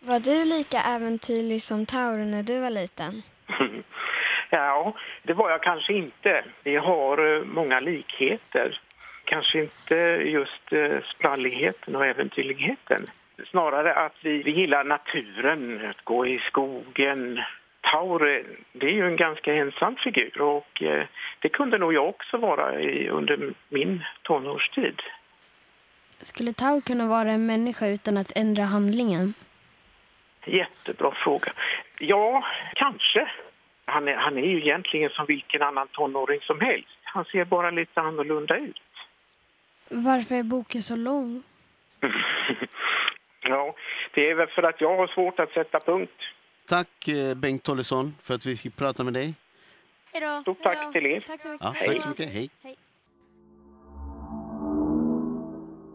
Var 0.00 0.20
du 0.20 0.44
lika 0.44 0.78
äventyrlig 0.78 1.62
som 1.62 1.86
Tauro 1.86 2.24
när 2.24 2.42
du 2.42 2.60
var 2.60 2.70
liten? 2.70 3.22
ja, 4.50 4.94
det 5.22 5.32
var 5.32 5.50
jag 5.50 5.62
kanske 5.62 5.92
inte. 5.92 6.44
Vi 6.62 6.76
har 6.76 7.36
eh, 7.36 7.42
många 7.44 7.80
likheter. 7.80 8.80
Kanske 9.24 9.60
inte 9.60 9.94
just 10.24 10.72
eh, 10.72 10.98
spralligheten 11.14 11.96
och 11.96 12.06
äventyrligheten. 12.06 13.06
Snarare 13.46 13.94
att 13.94 14.14
vi, 14.22 14.42
vi 14.42 14.50
gillar 14.50 14.84
naturen, 14.84 15.86
att 15.90 16.04
gå 16.04 16.26
i 16.26 16.38
skogen. 16.38 17.40
Taure, 17.80 18.44
det 18.72 18.86
är 18.86 18.92
ju 18.92 19.06
en 19.06 19.16
ganska 19.16 19.54
ensam 19.54 19.96
figur 19.96 20.40
och 20.40 20.82
eh, 20.82 21.06
det 21.38 21.48
kunde 21.48 21.78
nog 21.78 21.94
jag 21.94 22.08
också 22.08 22.36
vara 22.36 22.80
i, 22.80 23.08
under 23.08 23.52
min 23.68 24.04
tonårstid. 24.22 25.02
Skulle 26.20 26.52
Taur 26.52 26.80
kunna 26.80 27.08
vara 27.08 27.30
en 27.30 27.46
människa 27.46 27.86
utan 27.86 28.16
att 28.16 28.38
ändra 28.38 28.62
handlingen? 28.62 29.34
Jättebra 30.44 31.14
fråga. 31.24 31.52
Ja, 31.98 32.44
kanske. 32.74 33.30
Han 33.84 34.08
är, 34.08 34.14
han 34.14 34.38
är 34.38 34.46
ju 34.46 34.60
egentligen 34.60 35.10
som 35.10 35.26
vilken 35.26 35.62
annan 35.62 35.88
tonåring 35.88 36.40
som 36.40 36.60
helst. 36.60 36.98
Han 37.02 37.24
ser 37.24 37.44
bara 37.44 37.70
lite 37.70 38.00
annorlunda 38.00 38.56
ut. 38.56 38.82
Varför 39.88 40.34
är 40.34 40.42
boken 40.42 40.82
så 40.82 40.96
lång? 40.96 41.42
ja, 43.48 43.74
det 44.14 44.30
är 44.30 44.34
väl 44.34 44.48
för 44.48 44.62
att 44.62 44.80
jag 44.80 44.96
har 44.96 45.06
svårt 45.06 45.40
att 45.40 45.50
sätta 45.50 45.80
punkt. 45.80 46.20
Tack 46.68 47.08
eh, 47.08 47.34
Bengt 47.34 47.62
Tollesson 47.62 48.14
för 48.22 48.34
att 48.34 48.46
vi 48.46 48.56
fick 48.56 48.76
prata 48.76 49.04
med 49.04 49.12
dig. 49.12 49.34
Hej 50.12 50.20
då. 50.20 50.42
Stort 50.42 50.62
tack 50.62 50.92
till 50.92 51.06
er. 51.06 51.24
Tack 51.26 51.42
så 51.42 51.48
mycket. 51.48 51.66
Ja, 51.66 51.74
tack 51.86 52.00
så 52.00 52.08
mycket. 52.08 52.32
Hej. 52.32 52.48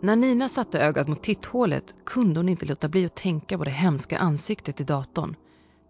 När 0.01 0.15
Nina 0.15 0.49
satte 0.49 0.79
ögat 0.79 1.07
mot 1.07 1.23
titthålet 1.23 1.95
kunde 2.05 2.39
hon 2.39 2.49
inte 2.49 2.65
låta 2.65 2.87
bli 2.87 3.05
att 3.05 3.15
tänka 3.15 3.57
på 3.57 3.63
det 3.63 3.71
hemska 3.71 4.17
ansiktet 4.17 4.81
i 4.81 4.83
datorn. 4.83 5.35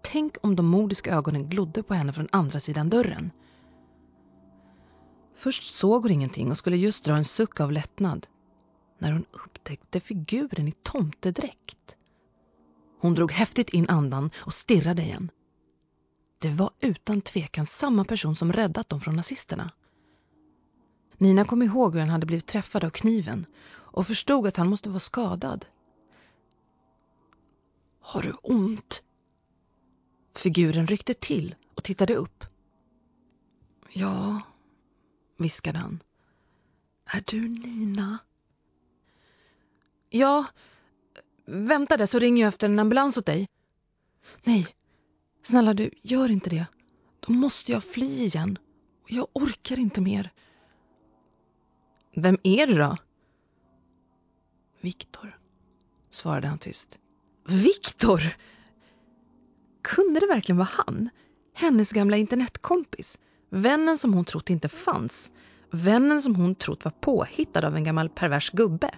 Tänk 0.03 0.33
om 0.41 0.55
de 0.55 0.65
mordiska 0.65 1.11
ögonen 1.13 1.49
glodde 1.49 1.83
på 1.83 1.93
henne 1.93 2.13
från 2.13 2.27
andra 2.31 2.59
sidan 2.59 2.89
dörren. 2.89 3.31
Först 5.35 5.63
såg 5.63 6.01
hon 6.01 6.11
ingenting 6.11 6.51
och 6.51 6.57
skulle 6.57 6.77
just 6.77 7.05
dra 7.05 7.15
en 7.15 7.25
suck 7.25 7.59
av 7.59 7.71
lättnad 7.71 8.27
när 9.03 9.11
hon 9.11 9.25
upptäckte 9.31 9.99
figuren 9.99 10.67
i 10.67 10.71
tomtedräkt. 10.71 11.97
Hon 12.99 13.15
drog 13.15 13.31
häftigt 13.31 13.69
in 13.69 13.89
andan 13.89 14.29
och 14.35 14.53
stirrade 14.53 15.01
igen. 15.01 15.31
Det 16.39 16.49
var 16.49 16.71
utan 16.79 17.21
tvekan 17.21 17.65
samma 17.65 18.05
person 18.05 18.35
som 18.35 18.53
räddat 18.53 18.89
dem 18.89 18.99
från 19.01 19.15
nazisterna. 19.15 19.71
Nina 21.17 21.45
kom 21.45 21.61
ihåg 21.61 21.93
hur 21.93 21.99
han 21.99 22.09
hade 22.09 22.25
blivit 22.25 22.45
träffad 22.45 22.83
av 22.83 22.89
kniven 22.89 23.45
och 23.69 24.07
förstod 24.07 24.47
att 24.47 24.57
han 24.57 24.69
måste 24.69 24.89
vara 24.89 24.99
skadad. 24.99 25.65
Har 27.99 28.21
du 28.21 28.31
ont? 28.31 29.03
Figuren 30.35 30.87
ryckte 30.87 31.13
till 31.13 31.55
och 31.75 31.83
tittade 31.83 32.15
upp. 32.15 32.45
Ja, 33.89 34.41
viskade 35.37 35.77
han. 35.77 36.03
Är 37.05 37.23
du 37.27 37.47
Nina? 37.49 38.19
Ja, 40.15 40.45
vänta 41.45 41.97
där 41.97 42.05
så 42.05 42.19
ringer 42.19 42.43
jag 42.43 42.47
efter 42.47 42.69
en 42.69 42.79
ambulans 42.79 43.17
åt 43.17 43.25
dig. 43.25 43.47
Nej, 44.43 44.67
snälla 45.43 45.73
du, 45.73 45.91
gör 46.01 46.31
inte 46.31 46.49
det. 46.49 46.65
Då 47.19 47.33
måste 47.33 47.71
jag 47.71 47.83
fly 47.83 48.23
igen. 48.23 48.57
Och 49.03 49.11
jag 49.11 49.27
orkar 49.33 49.79
inte 49.79 50.01
mer. 50.01 50.31
Vem 52.15 52.37
är 52.43 52.67
du 52.67 52.77
då? 52.77 52.97
Viktor, 54.81 55.39
svarade 56.09 56.47
han 56.47 56.59
tyst. 56.59 56.99
Viktor! 57.47 58.21
Kunde 59.81 60.19
det 60.19 60.27
verkligen 60.27 60.57
vara 60.57 60.69
han? 60.85 61.09
Hennes 61.53 61.91
gamla 61.91 62.17
internetkompis? 62.17 63.17
Vännen 63.49 63.97
som 63.97 64.13
hon 64.13 64.25
trott 64.25 64.49
inte 64.49 64.69
fanns? 64.69 65.31
Vännen 65.71 66.21
som 66.21 66.35
hon 66.35 66.55
trott 66.55 66.85
var 66.85 66.91
påhittad 66.91 67.67
av 67.67 67.75
en 67.75 67.83
gammal 67.83 68.09
pervers 68.09 68.49
gubbe? 68.49 68.91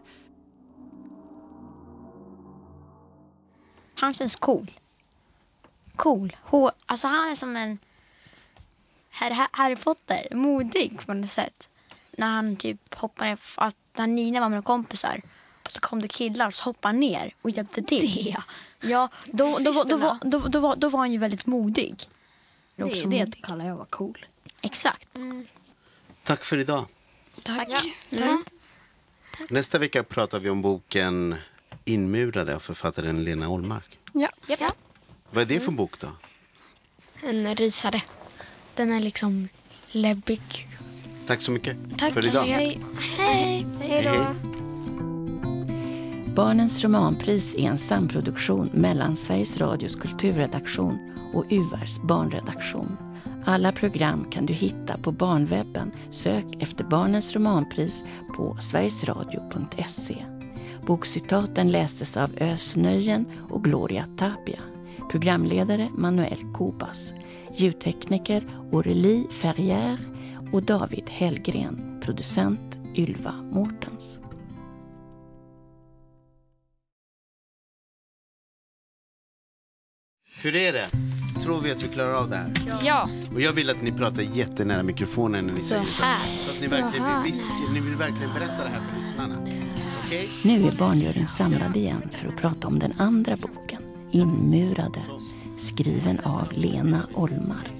Han 3.96 4.14
känns 4.14 4.36
cool. 4.36 4.72
Cool. 5.96 6.36
H 6.44 6.72
alltså 6.86 7.08
han 7.08 7.30
är 7.30 7.36
som 7.36 7.56
en 7.56 7.78
Harry, 9.52 9.76
Potter. 9.76 10.28
Modig 10.32 11.00
på 11.06 11.14
något 11.14 11.32
sätt. 11.32 11.70
När 12.12 12.28
han 12.28 12.56
typ 12.56 12.94
hoppade, 12.94 13.38
att 13.56 13.76
när 13.94 14.08
Nina 14.08 14.40
var 14.40 14.50
med 14.50 14.64
kompisar 14.64 15.22
och 15.64 15.72
så 15.72 15.80
kom 15.80 16.02
det 16.02 16.08
killar 16.08 16.48
och 16.48 16.54
så 16.54 16.64
hoppade 16.64 16.88
han 16.88 17.00
ner 17.00 17.36
och 17.42 17.50
hjälpte 17.50 17.82
till. 17.82 18.24
Det. 18.24 18.38
Ja, 18.88 19.10
då, 19.26 19.58
då, 19.58 19.72
då, 19.72 19.84
då, 19.84 19.98
då, 19.98 20.20
då, 20.24 20.40
då, 20.40 20.60
var, 20.60 20.76
då 20.76 20.90
var 20.90 21.00
han 21.00 21.12
ju 21.12 21.18
väldigt 21.18 21.46
modig. 21.46 22.10
Det, 22.76 22.84
det 22.84 23.06
modig. 23.06 23.44
kallar 23.44 23.66
jag 23.66 23.76
vara 23.76 23.88
cool. 23.90 24.26
Exakt. 24.62 25.10
Tack 26.24 26.44
för 26.44 26.58
idag. 26.58 26.86
Tack. 27.44 27.70
Mm. 28.10 28.44
Nästa 29.50 29.78
vecka 29.78 30.04
pratar 30.04 30.40
vi 30.40 30.50
om 30.50 30.62
boken 30.62 31.36
Inmurade 31.84 32.56
av 32.56 32.60
författaren 32.60 33.24
Lena 33.24 33.50
Olmark. 33.50 34.00
Ja. 34.14 34.30
ja. 34.48 34.72
Vad 35.32 35.42
är 35.42 35.46
det 35.46 35.60
för 35.60 35.72
bok 35.72 36.00
då? 36.00 36.08
En 37.24 37.56
rysare. 37.56 38.02
Den 38.76 38.92
är 38.92 39.00
liksom 39.00 39.48
läbbig. 39.92 40.42
Tack 41.28 41.42
så 41.42 41.52
mycket 41.52 41.78
Tack. 41.98 42.14
för 42.14 42.28
idag. 42.28 42.44
Hej. 42.44 42.80
Hej! 43.18 43.66
Hej, 43.82 44.02
hej. 44.02 44.36
Barnens 46.36 46.84
romanpris 46.84 47.56
är 47.56 47.62
en 47.62 47.78
samproduktion 47.78 48.70
mellan 48.74 49.16
Sveriges 49.16 49.58
Radios 49.58 49.96
kulturredaktion 49.96 51.16
och 51.34 51.46
URs 51.50 52.00
barnredaktion. 52.02 52.98
Alla 53.46 53.72
program 53.72 54.26
kan 54.32 54.46
du 54.46 54.54
hitta 54.54 54.98
på 54.98 55.12
barnwebben. 55.12 55.92
Sök 56.10 56.46
efter 56.60 56.84
Barnens 56.84 57.36
romanpris 57.36 58.04
på 58.38 58.58
sverigesradio.se. 58.60 60.35
Bokcitaten 60.86 61.72
lästes 61.72 62.18
av 62.18 62.30
Ös 62.38 62.76
Nöjen 62.76 63.26
och 63.50 63.64
Gloria 63.64 64.08
Tapia. 64.18 64.60
Programledare 65.12 65.90
Manuel 65.98 66.54
Kobas. 66.54 67.14
Ljudtekniker 67.56 68.48
Aurélie 68.74 69.28
Ferrière 69.30 70.00
och 70.54 70.64
David 70.64 71.10
Hellgren. 71.10 72.02
Producent 72.04 72.78
Ylva 72.96 73.32
Mårtens. 73.32 74.20
Hur 80.44 80.56
är 80.56 80.74
det? 80.74 80.88
Tror 81.44 81.62
vi 81.62 81.72
att 81.72 81.84
vi 81.84 81.88
klarar 81.88 82.14
av 82.14 82.30
det 82.30 82.36
här? 82.36 82.52
Ja. 82.84 83.10
Och 83.34 83.42
jag 83.42 83.54
vill 83.54 83.70
att 83.70 83.82
ni 83.82 83.92
pratar 83.92 84.22
jättenära 84.22 84.84
mikrofonen 84.84 85.46
när 85.46 85.54
ni 85.54 85.60
Så 85.60 85.66
säger 85.66 85.84
så. 85.84 86.04
här. 86.04 86.18
Så 86.18 86.52
att 86.52 86.72
ni 86.72 86.82
verkligen 86.82 87.24
vill 87.24 87.32
viska, 87.32 87.54
ni 87.74 87.80
vill 87.80 87.96
verkligen 87.96 88.34
berätta 88.34 88.64
det 88.64 88.70
här 88.70 88.82
för 88.82 89.00
lyssnarna. 89.02 89.48
Nu 90.44 90.68
är 90.68 90.72
barnjuryn 90.72 91.28
samlad 91.28 91.78
igen 91.78 92.10
för 92.12 92.28
att 92.28 92.36
prata 92.36 92.68
om 92.68 92.80
den 92.80 92.94
andra 92.98 93.36
boken, 93.36 93.82
Inmurade, 94.12 95.02
skriven 95.58 96.20
av 96.20 96.52
Lena 96.52 97.08
Olmark. 97.14 97.72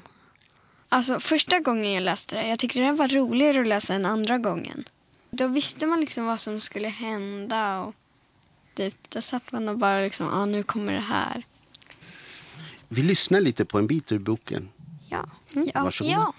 Alltså 0.88 1.20
första 1.20 1.58
gången 1.58 1.92
jag 1.92 2.02
läste 2.02 2.36
det, 2.36 2.48
jag 2.48 2.58
tyckte 2.58 2.80
det 2.80 2.92
var 2.92 3.08
roligare 3.08 3.60
att 3.60 3.66
läsa 3.66 3.94
än 3.94 4.06
andra 4.06 4.38
gången. 4.38 4.84
Då 5.30 5.46
visste 5.46 5.86
man 5.86 6.00
liksom 6.00 6.26
vad 6.26 6.40
som 6.40 6.60
skulle 6.60 6.88
hända 6.88 7.80
och 7.80 7.94
typ, 8.74 9.10
då 9.10 9.20
satt 9.20 9.52
man 9.52 9.68
och 9.68 9.78
bara 9.78 10.00
liksom, 10.00 10.26
ja 10.26 10.32
ah, 10.32 10.44
nu 10.46 10.62
kommer 10.62 10.92
det 10.92 11.00
här. 11.00 11.42
Vi 12.88 13.02
lyssnar 13.02 13.40
lite 13.40 13.64
på 13.64 13.78
en 13.78 13.86
bit 13.86 14.12
ur 14.12 14.18
boken. 14.18 14.68
Ja. 15.08 15.24
ja. 15.52 15.82
Varsågoda. 15.82 16.14
Ja. 16.14 16.34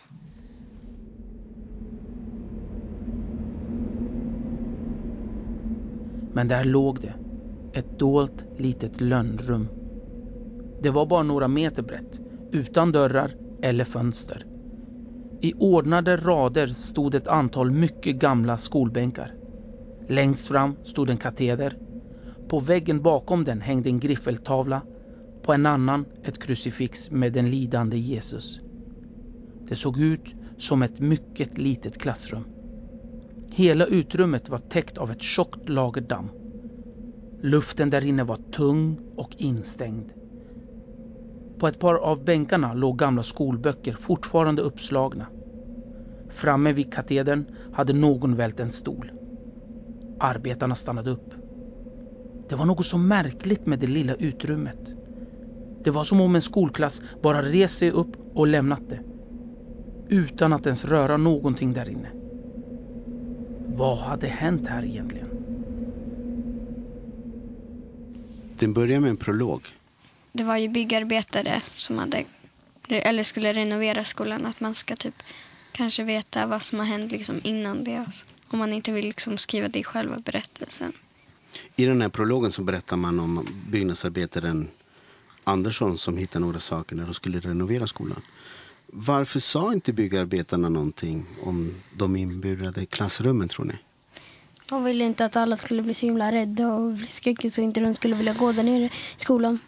Men 6.33 6.47
där 6.47 6.63
låg 6.63 7.01
det. 7.01 7.13
Ett 7.73 7.99
dolt 7.99 8.45
litet 8.57 9.01
lönnrum. 9.01 9.78
Det 10.81 10.89
var 10.89 11.05
bara 11.05 11.23
några 11.23 11.47
meter 11.47 11.83
brett, 11.83 12.19
utan 12.51 12.91
dörrar 12.91 13.31
eller 13.61 13.85
fönster. 13.85 14.43
I 15.41 15.53
ordnade 15.53 16.17
rader 16.17 16.67
stod 16.67 17.15
ett 17.15 17.27
antal 17.27 17.71
mycket 17.71 18.15
gamla 18.15 18.57
skolbänkar. 18.57 19.31
Längst 20.07 20.47
fram 20.47 20.75
stod 20.83 21.09
en 21.09 21.17
kateder. 21.17 21.73
På 22.47 22.59
väggen 22.59 23.01
bakom 23.01 23.43
den 23.43 23.61
hängde 23.61 23.89
en 23.89 23.99
griffeltavla. 23.99 24.81
På 25.41 25.53
en 25.53 25.65
annan 25.65 26.05
ett 26.23 26.39
krucifix 26.39 27.11
med 27.11 27.33
den 27.33 27.49
lidande 27.49 27.97
Jesus. 27.97 28.59
Det 29.69 29.75
såg 29.75 29.99
ut 29.99 30.35
som 30.57 30.81
ett 30.81 30.99
mycket 30.99 31.57
litet 31.57 31.97
klassrum. 31.97 32.43
Hela 33.51 33.85
utrymmet 33.85 34.49
var 34.49 34.57
täckt 34.57 34.97
av 34.97 35.11
ett 35.11 35.21
tjockt 35.21 35.69
lager 35.69 36.01
damm. 36.01 36.29
Luften 37.41 37.89
där 37.89 38.05
inne 38.05 38.23
var 38.23 38.37
tung 38.51 38.99
och 39.17 39.35
instängd. 39.37 40.18
På 41.59 41.67
ett 41.67 41.79
par 41.79 41.95
av 41.95 42.23
bänkarna 42.23 42.73
låg 42.73 42.97
gamla 42.97 43.23
skolböcker 43.23 43.93
fortfarande 43.93 44.61
uppslagna. 44.61 45.27
Framme 46.29 46.73
vid 46.73 46.93
katedern 46.93 47.45
hade 47.73 47.93
någon 47.93 48.35
vält 48.35 48.59
en 48.59 48.69
stol. 48.69 49.11
Arbetarna 50.19 50.75
stannade 50.75 51.11
upp. 51.11 51.33
Det 52.49 52.55
var 52.55 52.65
något 52.65 52.85
så 52.85 52.97
märkligt 52.97 53.65
med 53.65 53.79
det 53.79 53.87
lilla 53.87 54.13
utrymmet. 54.13 54.93
Det 55.83 55.91
var 55.91 56.03
som 56.03 56.21
om 56.21 56.35
en 56.35 56.41
skolklass 56.41 57.01
bara 57.21 57.41
rest 57.41 57.77
sig 57.77 57.91
upp 57.91 58.17
och 58.33 58.47
lämnat 58.47 58.89
det. 58.89 58.99
Utan 60.09 60.53
att 60.53 60.65
ens 60.65 60.85
röra 60.85 61.17
någonting 61.17 61.73
där 61.73 61.89
inne. 61.89 62.09
Vad 63.67 63.97
hade 63.97 64.27
hänt 64.27 64.67
här 64.67 64.85
egentligen? 64.85 65.27
Den 68.59 68.73
börjar 68.73 68.99
med 68.99 69.09
en 69.09 69.17
prolog. 69.17 69.61
Det 70.31 70.43
var 70.43 70.57
ju 70.57 70.69
byggarbetare 70.69 71.61
som 71.75 71.97
hade, 71.97 72.25
eller 72.87 73.23
skulle 73.23 73.53
renovera 73.53 74.03
skolan. 74.03 74.45
Att 74.45 74.59
man 74.59 74.75
ska 74.75 74.95
typ 74.95 75.23
kanske 75.71 76.03
veta 76.03 76.47
vad 76.47 76.61
som 76.61 76.79
har 76.79 76.85
hänt 76.85 77.11
liksom 77.11 77.41
innan 77.43 77.83
det. 77.83 77.97
Alltså. 77.97 78.25
Om 78.47 78.59
man 78.59 78.73
inte 78.73 78.91
vill 78.91 79.05
liksom 79.05 79.37
skriva 79.37 79.67
det 79.67 79.79
i 79.79 79.83
själva 79.83 80.19
berättelsen. 80.19 80.93
I 81.75 81.85
den 81.85 82.01
här 82.01 82.09
prologen 82.09 82.51
så 82.51 82.61
berättar 82.61 82.97
man 82.97 83.19
om 83.19 83.47
byggnadsarbetaren 83.69 84.67
Andersson 85.43 85.97
som 85.97 86.17
hittade 86.17 86.45
några 86.45 86.59
saker 86.59 86.95
när 86.95 87.05
de 87.05 87.13
skulle 87.13 87.39
renovera 87.39 87.87
skolan. 87.87 88.21
Varför 88.87 89.39
sa 89.39 89.73
inte 89.73 89.93
byggarbetarna 89.93 90.69
någonting 90.69 91.25
om 91.41 91.75
de 91.97 92.15
inburade 92.15 92.85
klassrummen 92.85 93.47
tror 93.47 93.65
ni? 93.65 93.73
De 94.69 94.83
ville 94.83 95.05
inte 95.05 95.25
att 95.25 95.35
alla 95.35 95.57
skulle 95.57 95.81
bli 95.81 95.93
så 95.93 96.05
himla 96.05 96.31
rädda 96.31 96.73
och 96.73 96.93
bli 96.93 97.07
skräckis 97.07 97.55
så 97.55 97.61
inte 97.61 97.81
de 97.81 97.93
skulle 97.93 98.15
vilja 98.15 98.33
gå 98.33 98.51
där 98.51 98.63
nere 98.63 98.83
i 98.85 98.91
skolan. 99.17 99.59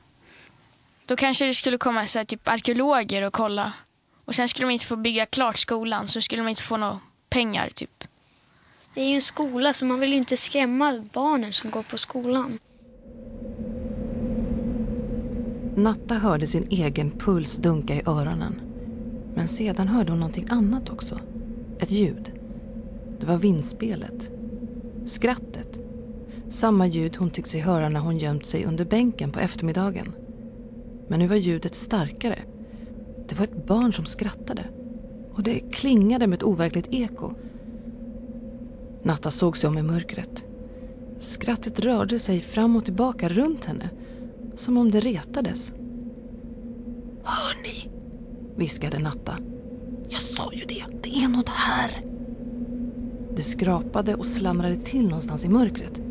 Då 1.11 1.17
kanske 1.17 1.45
det 1.45 1.53
skulle 1.53 1.77
komma 1.77 2.07
så 2.07 2.17
här, 2.17 2.25
typ 2.25 2.47
arkeologer 2.47 3.21
och 3.21 3.33
kolla. 3.33 3.73
Och 4.25 4.35
sen 4.35 4.49
skulle 4.49 4.67
de 4.67 4.73
inte 4.73 4.85
få 4.85 4.95
bygga 4.95 5.25
klart 5.25 5.59
skolan 5.59 6.07
så 6.07 6.21
skulle 6.21 6.41
de 6.41 6.49
inte 6.49 6.61
få 6.61 6.77
några 6.77 6.99
pengar 7.29 7.69
typ. 7.69 8.03
Det 8.93 9.01
är 9.01 9.07
ju 9.07 9.15
en 9.15 9.21
skola 9.21 9.73
så 9.73 9.85
man 9.85 9.99
vill 9.99 10.09
ju 10.09 10.15
inte 10.15 10.37
skrämma 10.37 11.03
barnen 11.13 11.53
som 11.53 11.71
går 11.71 11.83
på 11.83 11.97
skolan. 11.97 12.59
Natta 15.75 16.15
hörde 16.15 16.47
sin 16.47 16.67
egen 16.69 17.11
puls 17.11 17.55
dunka 17.55 17.95
i 17.95 18.01
öronen. 18.05 18.61
Men 19.35 19.47
sedan 19.47 19.87
hörde 19.87 20.11
hon 20.11 20.19
någonting 20.19 20.45
annat 20.49 20.89
också. 20.89 21.19
Ett 21.79 21.91
ljud. 21.91 22.31
Det 23.19 23.25
var 23.25 23.37
vindspelet. 23.37 24.29
Skrattet. 25.05 25.79
Samma 26.49 26.87
ljud 26.87 27.15
hon 27.17 27.29
tyckt 27.29 27.49
sig 27.49 27.59
höra 27.59 27.89
när 27.89 27.99
hon 27.99 28.17
gömt 28.17 28.45
sig 28.45 28.65
under 28.65 28.85
bänken 28.85 29.31
på 29.31 29.39
eftermiddagen. 29.39 30.13
Men 31.11 31.19
nu 31.19 31.27
var 31.27 31.35
ljudet 31.35 31.75
starkare. 31.75 32.39
Det 33.27 33.35
var 33.35 33.43
ett 33.43 33.67
barn 33.67 33.93
som 33.93 34.05
skrattade. 34.05 34.65
Och 35.33 35.43
det 35.43 35.59
klingade 35.59 36.27
med 36.27 36.37
ett 36.37 36.43
overkligt 36.43 36.87
eko. 36.91 37.31
Natta 39.03 39.31
såg 39.31 39.57
sig 39.57 39.67
om 39.67 39.77
i 39.77 39.81
mörkret. 39.81 40.45
Skrattet 41.19 41.79
rörde 41.79 42.19
sig 42.19 42.41
fram 42.41 42.75
och 42.75 42.85
tillbaka 42.85 43.29
runt 43.29 43.65
henne. 43.65 43.89
Som 44.55 44.77
om 44.77 44.91
det 44.91 44.99
retades. 44.99 45.73
Hör 47.23 47.63
ni? 47.63 47.89
viskade 48.55 48.99
Natta. 48.99 49.37
Jag 50.09 50.21
sa 50.21 50.53
ju 50.53 50.65
det, 50.65 50.85
det 51.03 51.09
är 51.09 51.27
något 51.27 51.49
här. 51.49 52.05
Det 53.35 53.43
skrapade 53.43 54.15
och 54.15 54.25
slamrade 54.25 54.75
till 54.75 55.03
någonstans 55.03 55.45
i 55.45 55.49
mörkret. 55.49 56.01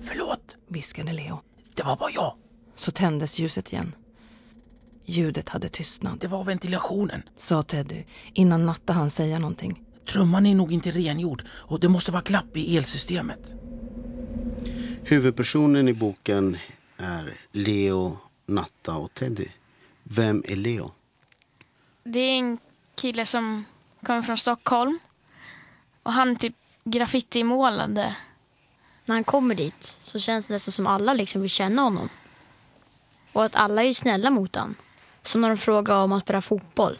Förlåt, 0.00 0.58
viskade 0.68 1.12
Leo. 1.12 1.38
Det 1.74 1.82
var 1.82 1.96
bara 1.96 2.10
jag. 2.14 2.34
Så 2.74 2.90
tändes 2.90 3.38
ljuset 3.38 3.72
igen. 3.72 3.92
Ljudet 5.06 5.48
hade 5.48 5.68
tystnat. 5.68 6.20
Det 6.20 6.28
var 6.28 6.44
ventilationen, 6.44 7.22
sa 7.36 7.62
Teddy 7.62 8.04
innan 8.32 8.66
Natta 8.66 8.92
hann 8.92 9.10
säga 9.10 9.38
någonting. 9.38 9.82
Trumman 10.04 10.46
är 10.46 10.54
nog 10.54 10.72
inte 10.72 10.90
rengjord 10.90 11.44
och 11.48 11.80
det 11.80 11.88
måste 11.88 12.12
vara 12.12 12.22
glapp 12.22 12.56
i 12.56 12.76
elsystemet. 12.76 13.54
Huvudpersonen 15.02 15.88
i 15.88 15.94
boken 15.94 16.56
är 16.96 17.34
Leo, 17.52 18.18
Natta 18.46 18.96
och 18.96 19.14
Teddy. 19.14 19.48
Vem 20.02 20.42
är 20.46 20.56
Leo? 20.56 20.92
Det 22.04 22.18
är 22.18 22.38
en 22.38 22.58
kille 22.94 23.26
som 23.26 23.64
kommer 24.02 24.22
från 24.22 24.36
Stockholm. 24.36 24.98
Och 26.02 26.12
han 26.12 26.36
typ 26.36 26.54
graffitimålade 26.84 28.16
när 29.04 29.14
han 29.14 29.24
kommer 29.24 29.54
dit 29.54 29.98
så 30.00 30.18
känns 30.18 30.46
det 30.46 30.54
nästan 30.54 30.72
som 30.72 30.86
alla 30.86 31.14
liksom 31.14 31.40
vill 31.40 31.50
känna 31.50 31.82
honom. 31.82 32.08
Och 33.32 33.44
att 33.44 33.54
alla 33.54 33.84
är 33.84 33.92
snälla 33.94 34.30
mot 34.30 34.54
honom. 34.54 34.74
Som 35.26 35.40
när 35.40 35.48
de 35.48 35.56
frågar 35.56 35.96
om 35.96 36.12
att 36.12 36.22
spela 36.22 36.40
fotboll. 36.40 36.98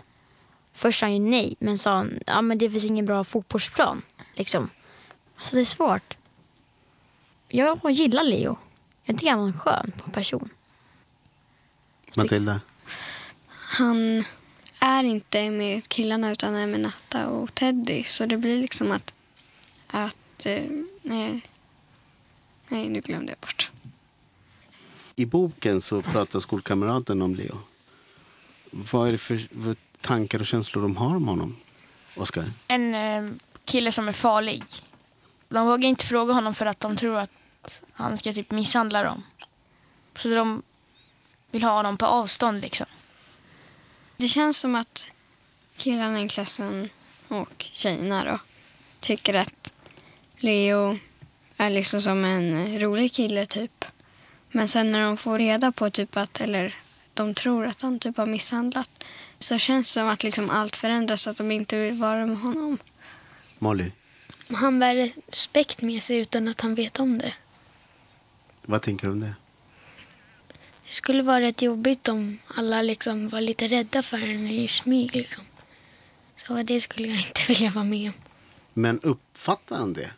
Först 0.73 1.01
sa 1.01 1.07
han 1.07 1.15
ju 1.15 1.31
nej, 1.31 1.57
men 1.59 1.79
sa 1.79 1.97
han, 1.97 2.21
ja 2.27 2.43
men 2.43 2.59
det 2.59 2.71
finns 2.71 2.85
ingen 2.85 3.07
bra 3.07 3.25
fotbollsplan. 3.25 4.03
Liksom. 4.35 4.71
Alltså 5.37 5.55
det 5.55 5.61
är 5.61 5.65
svårt. 5.65 6.17
Jag 7.49 7.91
gillar 7.91 8.25
Leo. 8.25 8.59
Jag 9.05 9.19
tycker 9.19 9.31
han 9.31 9.41
var 9.41 9.47
en 9.47 9.59
skön 9.59 9.93
person. 10.12 10.49
Matilda? 12.17 12.61
Han 13.51 14.25
är 14.79 15.05
inte 15.05 15.51
med 15.51 15.89
killarna 15.89 16.33
utan 16.33 16.55
är 16.55 16.67
med 16.67 16.81
Natta 16.81 17.29
och 17.29 17.55
Teddy. 17.55 18.05
Så 18.05 18.27
det 18.27 18.37
blir 18.37 18.61
liksom 18.61 18.93
att... 18.93 19.15
att 19.87 20.47
eh, 20.47 20.62
nej, 21.03 21.43
nej, 22.69 22.89
nu 22.89 23.01
glömde 23.01 23.33
jag 23.33 23.39
bort. 23.39 23.71
I 25.17 25.27
boken 25.27 25.81
så 25.81 26.03
pratar 26.03 26.41
skolkamraten 26.41 27.23
om 27.23 27.35
Leo. 27.35 27.59
Vad 28.93 29.09
är 29.09 29.12
det 29.12 29.19
för, 29.19 29.62
för 29.65 29.77
tankar 30.01 30.41
och 30.41 30.47
känslor 30.47 30.83
de 30.83 30.97
har 30.97 31.17
om 31.17 31.29
honom? 31.29 31.57
Oskar? 32.17 32.45
En 32.69 32.95
eh, 32.95 33.33
kille 33.65 33.93
som 33.93 34.09
är 34.09 34.12
farlig. 34.12 34.65
De 35.49 35.67
vågar 35.67 35.89
inte 35.89 36.07
fråga 36.07 36.33
honom 36.35 36.55
för 36.55 36.67
att 36.67 36.81
de 36.81 36.97
tror 36.97 37.19
att 37.19 37.83
han 37.93 38.19
ska 38.19 38.33
typ 38.33 38.51
misshandla 38.51 39.03
dem. 39.03 39.23
Så 40.17 40.29
de 40.29 40.62
vill 41.51 41.62
ha 41.62 41.77
honom 41.77 41.97
på 41.97 42.07
avstånd 42.07 42.61
liksom. 42.61 42.87
Det 44.17 44.29
känns 44.29 44.59
som 44.59 44.75
att 44.75 45.07
killarna 45.77 46.23
i 46.23 46.29
klassen 46.29 46.89
och 47.29 47.65
tjejerna 47.73 48.25
då 48.25 48.39
tycker 49.01 49.35
att 49.35 49.73
Leo 50.37 50.99
är 51.57 51.71
liksom 51.71 52.01
som 52.01 52.25
en 52.25 52.81
rolig 52.81 53.12
kille 53.12 53.47
typ. 53.47 53.85
Men 54.51 54.69
sen 54.69 54.93
när 54.93 55.03
de 55.03 55.17
får 55.17 55.39
reda 55.39 55.73
på 55.73 55.91
typ 55.91 56.17
att, 56.17 56.41
eller 56.41 56.75
de 57.16 57.35
tror 57.35 57.66
att 57.66 57.83
han 57.83 57.98
typ 57.98 58.16
har 58.16 58.26
misshandlat 58.26 58.90
så 59.38 59.59
känns 59.59 59.87
det 59.87 59.92
som 59.92 60.09
att 60.09 60.22
liksom 60.22 60.50
allt 60.50 60.76
förändras 60.76 61.22
så 61.22 61.31
att 61.31 61.37
de 61.37 61.50
inte 61.50 61.76
vill 61.76 61.94
vara 61.94 62.26
med 62.26 62.38
honom. 62.38 62.79
Molly? 63.59 63.90
Han 64.48 64.79
bär 64.79 65.12
respekt 65.26 65.83
med 65.83 66.02
sig 66.02 66.18
utan 66.18 66.48
att 66.48 66.61
han 66.61 66.74
vet 66.74 67.00
om 67.00 67.18
det. 67.18 67.35
Vad 68.62 68.83
tänker 68.83 69.07
du 69.07 69.12
om 69.12 69.20
det? 69.20 69.35
Det 70.87 70.92
skulle 70.92 71.22
vara 71.22 71.40
rätt 71.40 71.62
jobbigt 71.62 72.09
om 72.09 72.38
alla 72.46 72.83
liksom 72.83 73.29
var 73.29 73.40
lite 73.40 73.66
rädda 73.66 74.02
för 74.02 74.18
henne 74.18 74.55
i 74.55 74.68
smyg. 74.68 75.14
Liksom. 75.16 75.44
Så 76.35 76.62
det 76.62 76.81
skulle 76.81 77.09
jag 77.09 77.16
inte 77.26 77.42
vilja 77.48 77.70
vara 77.70 77.85
med 77.85 78.09
om. 78.09 78.14
Men 78.72 79.00
uppfattar 79.00 79.76
han 79.76 79.92
det? 79.92 80.11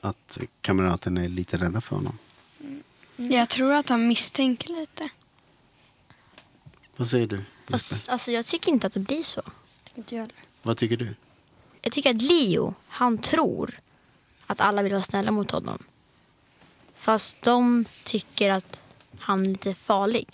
Att 0.00 0.38
kamraterna 0.60 1.24
är 1.24 1.28
lite 1.28 1.56
rädda 1.56 1.80
för 1.80 1.96
honom? 1.96 2.18
Jag 3.16 3.48
tror 3.48 3.72
att 3.72 3.88
han 3.88 4.08
misstänker 4.08 4.68
lite. 4.68 5.10
Vad 7.00 7.08
säger 7.08 7.26
du? 7.26 7.40
Fast, 7.70 8.08
alltså, 8.08 8.32
jag 8.32 8.46
tycker 8.46 8.72
inte 8.72 8.86
att 8.86 8.92
det 8.92 9.00
blir 9.00 9.22
så. 9.22 9.42
Inte 9.94 10.16
jag 10.16 10.32
Vad 10.62 10.76
tycker 10.76 10.96
du? 10.96 11.14
Jag 11.82 11.92
tycker 11.92 12.10
att 12.10 12.22
Leo, 12.22 12.74
han 12.88 13.18
tror 13.18 13.78
att 14.46 14.60
alla 14.60 14.82
vill 14.82 14.92
vara 14.92 15.02
snälla 15.02 15.30
mot 15.30 15.50
honom. 15.50 15.78
Fast 16.94 17.42
de 17.42 17.84
tycker 18.04 18.50
att 18.50 18.80
han 19.18 19.40
är 19.40 19.44
lite 19.44 19.74
farlig. 19.74 20.26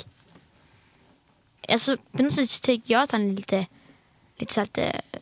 Alltså, 1.69 1.97
på 2.13 2.23
något 2.23 2.35
sätt 2.35 2.63
tycker 2.63 2.95
jag 2.95 3.03
att 3.03 3.13
han 3.13 3.31
är 3.31 3.33
lite, 3.33 3.67
lite 4.37 4.55
så 4.55 4.61
att 4.61 4.79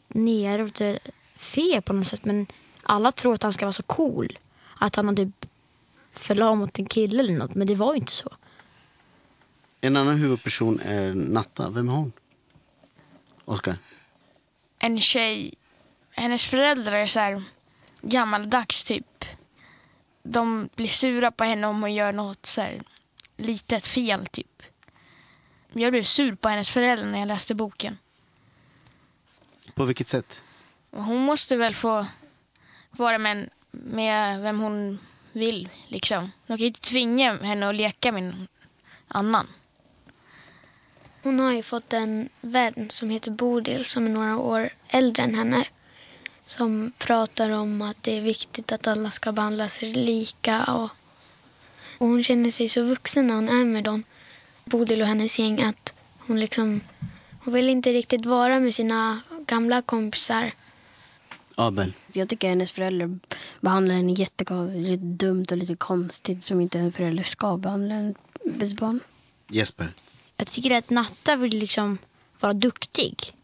nere 0.08 0.62
och 0.62 0.68
lite 0.68 0.98
fel 1.36 1.82
på 1.82 1.92
något 1.92 2.06
sätt. 2.06 2.24
Men 2.24 2.46
alla 2.82 3.12
tror 3.12 3.34
att 3.34 3.42
han 3.42 3.52
ska 3.52 3.64
vara 3.64 3.72
så 3.72 3.82
cool. 3.82 4.38
Att 4.78 4.96
han 4.96 5.08
har 5.08 5.14
typ 5.14 5.46
förlag 6.12 6.56
mot 6.56 6.78
en 6.78 6.86
kille 6.86 7.22
eller 7.22 7.38
något. 7.38 7.54
Men 7.54 7.66
det 7.66 7.74
var 7.74 7.94
ju 7.94 8.00
inte 8.00 8.12
så. 8.12 8.30
En 9.84 9.96
annan 9.96 10.16
huvudperson 10.16 10.80
är 10.80 11.14
Natta. 11.14 11.70
Vem 11.70 11.88
är 11.88 11.92
hon? 11.92 12.12
Oskar? 13.44 13.76
En 14.78 15.00
tjej, 15.00 15.54
hennes 16.10 16.46
föräldrar 16.46 16.92
är 16.92 17.06
så 17.06 17.20
här 17.20 17.42
gammaldags 18.00 18.84
typ. 18.84 19.24
De 20.22 20.68
blir 20.74 20.88
sura 20.88 21.30
på 21.30 21.44
henne 21.44 21.66
om 21.66 21.80
hon 21.82 21.94
gör 21.94 22.12
något 22.12 22.46
så 22.46 22.60
här 22.60 22.82
litet 23.36 23.84
fel 23.84 24.26
typ. 24.26 24.62
Jag 25.72 25.92
blev 25.92 26.02
sur 26.02 26.34
på 26.34 26.48
hennes 26.48 26.70
föräldrar 26.70 27.06
när 27.06 27.18
jag 27.18 27.28
läste 27.28 27.54
boken. 27.54 27.98
På 29.74 29.84
vilket 29.84 30.08
sätt? 30.08 30.42
Hon 30.90 31.18
måste 31.18 31.56
väl 31.56 31.74
få 31.74 32.06
vara 32.90 33.18
med, 33.18 33.50
med 33.70 34.40
vem 34.40 34.60
hon 34.60 34.98
vill 35.32 35.68
liksom. 35.88 36.30
De 36.46 36.52
kan 36.52 36.58
ju 36.58 36.66
inte 36.66 36.80
tvinga 36.80 37.36
henne 37.42 37.68
att 37.68 37.74
leka 37.74 38.12
med 38.12 38.22
någon 38.22 38.48
annan. 39.08 39.46
Hon 41.24 41.40
har 41.40 41.52
ju 41.52 41.62
fått 41.62 41.92
en 41.92 42.28
vän 42.40 42.90
som 42.90 43.10
heter 43.10 43.30
Bodil 43.30 43.84
som 43.84 44.06
är 44.06 44.10
några 44.10 44.38
år 44.38 44.70
äldre 44.88 45.22
än 45.22 45.34
henne. 45.34 45.66
Som 46.46 46.92
pratar 46.98 47.50
om 47.50 47.82
att 47.82 48.02
det 48.02 48.16
är 48.16 48.20
viktigt 48.20 48.72
att 48.72 48.86
alla 48.86 49.10
ska 49.10 49.32
behandla 49.32 49.68
sig 49.68 49.92
lika. 49.92 50.64
Och, 50.64 50.90
och 51.98 52.06
hon 52.06 52.24
känner 52.24 52.50
sig 52.50 52.68
så 52.68 52.82
vuxen 52.82 53.26
när 53.26 53.34
hon 53.34 53.48
är 53.48 53.64
med 53.64 53.84
dem, 53.84 54.02
Bodil 54.64 55.00
och 55.00 55.06
hennes 55.06 55.38
gäng, 55.38 55.62
att 55.62 55.94
hon 56.18 56.40
liksom 56.40 56.80
hon 57.44 57.54
vill 57.54 57.68
inte 57.68 57.92
riktigt 57.92 58.26
vara 58.26 58.60
med 58.60 58.74
sina 58.74 59.20
gamla 59.46 59.82
kompisar. 59.82 60.52
Abel? 61.54 61.92
Jag 62.12 62.28
tycker 62.28 62.48
hennes 62.48 62.72
föräldrar 62.72 63.18
behandlar 63.60 63.94
henne 63.94 64.12
jättekonstigt, 64.12 65.02
dumt 65.02 65.46
och 65.50 65.56
lite 65.56 65.74
konstigt 65.74 66.44
som 66.44 66.60
inte 66.60 66.78
en 66.78 66.92
förälder 66.92 67.24
ska 67.24 67.56
behandla 67.56 67.94
en 67.94 68.14
barn. 68.78 69.00
Jesper? 69.48 69.92
Jag 70.36 70.46
tycker 70.46 70.70
att 70.78 70.90
Natta 70.90 71.36
vill 71.36 71.58
liksom 71.58 71.98
vara 72.40 72.52
duktig. 72.52 73.34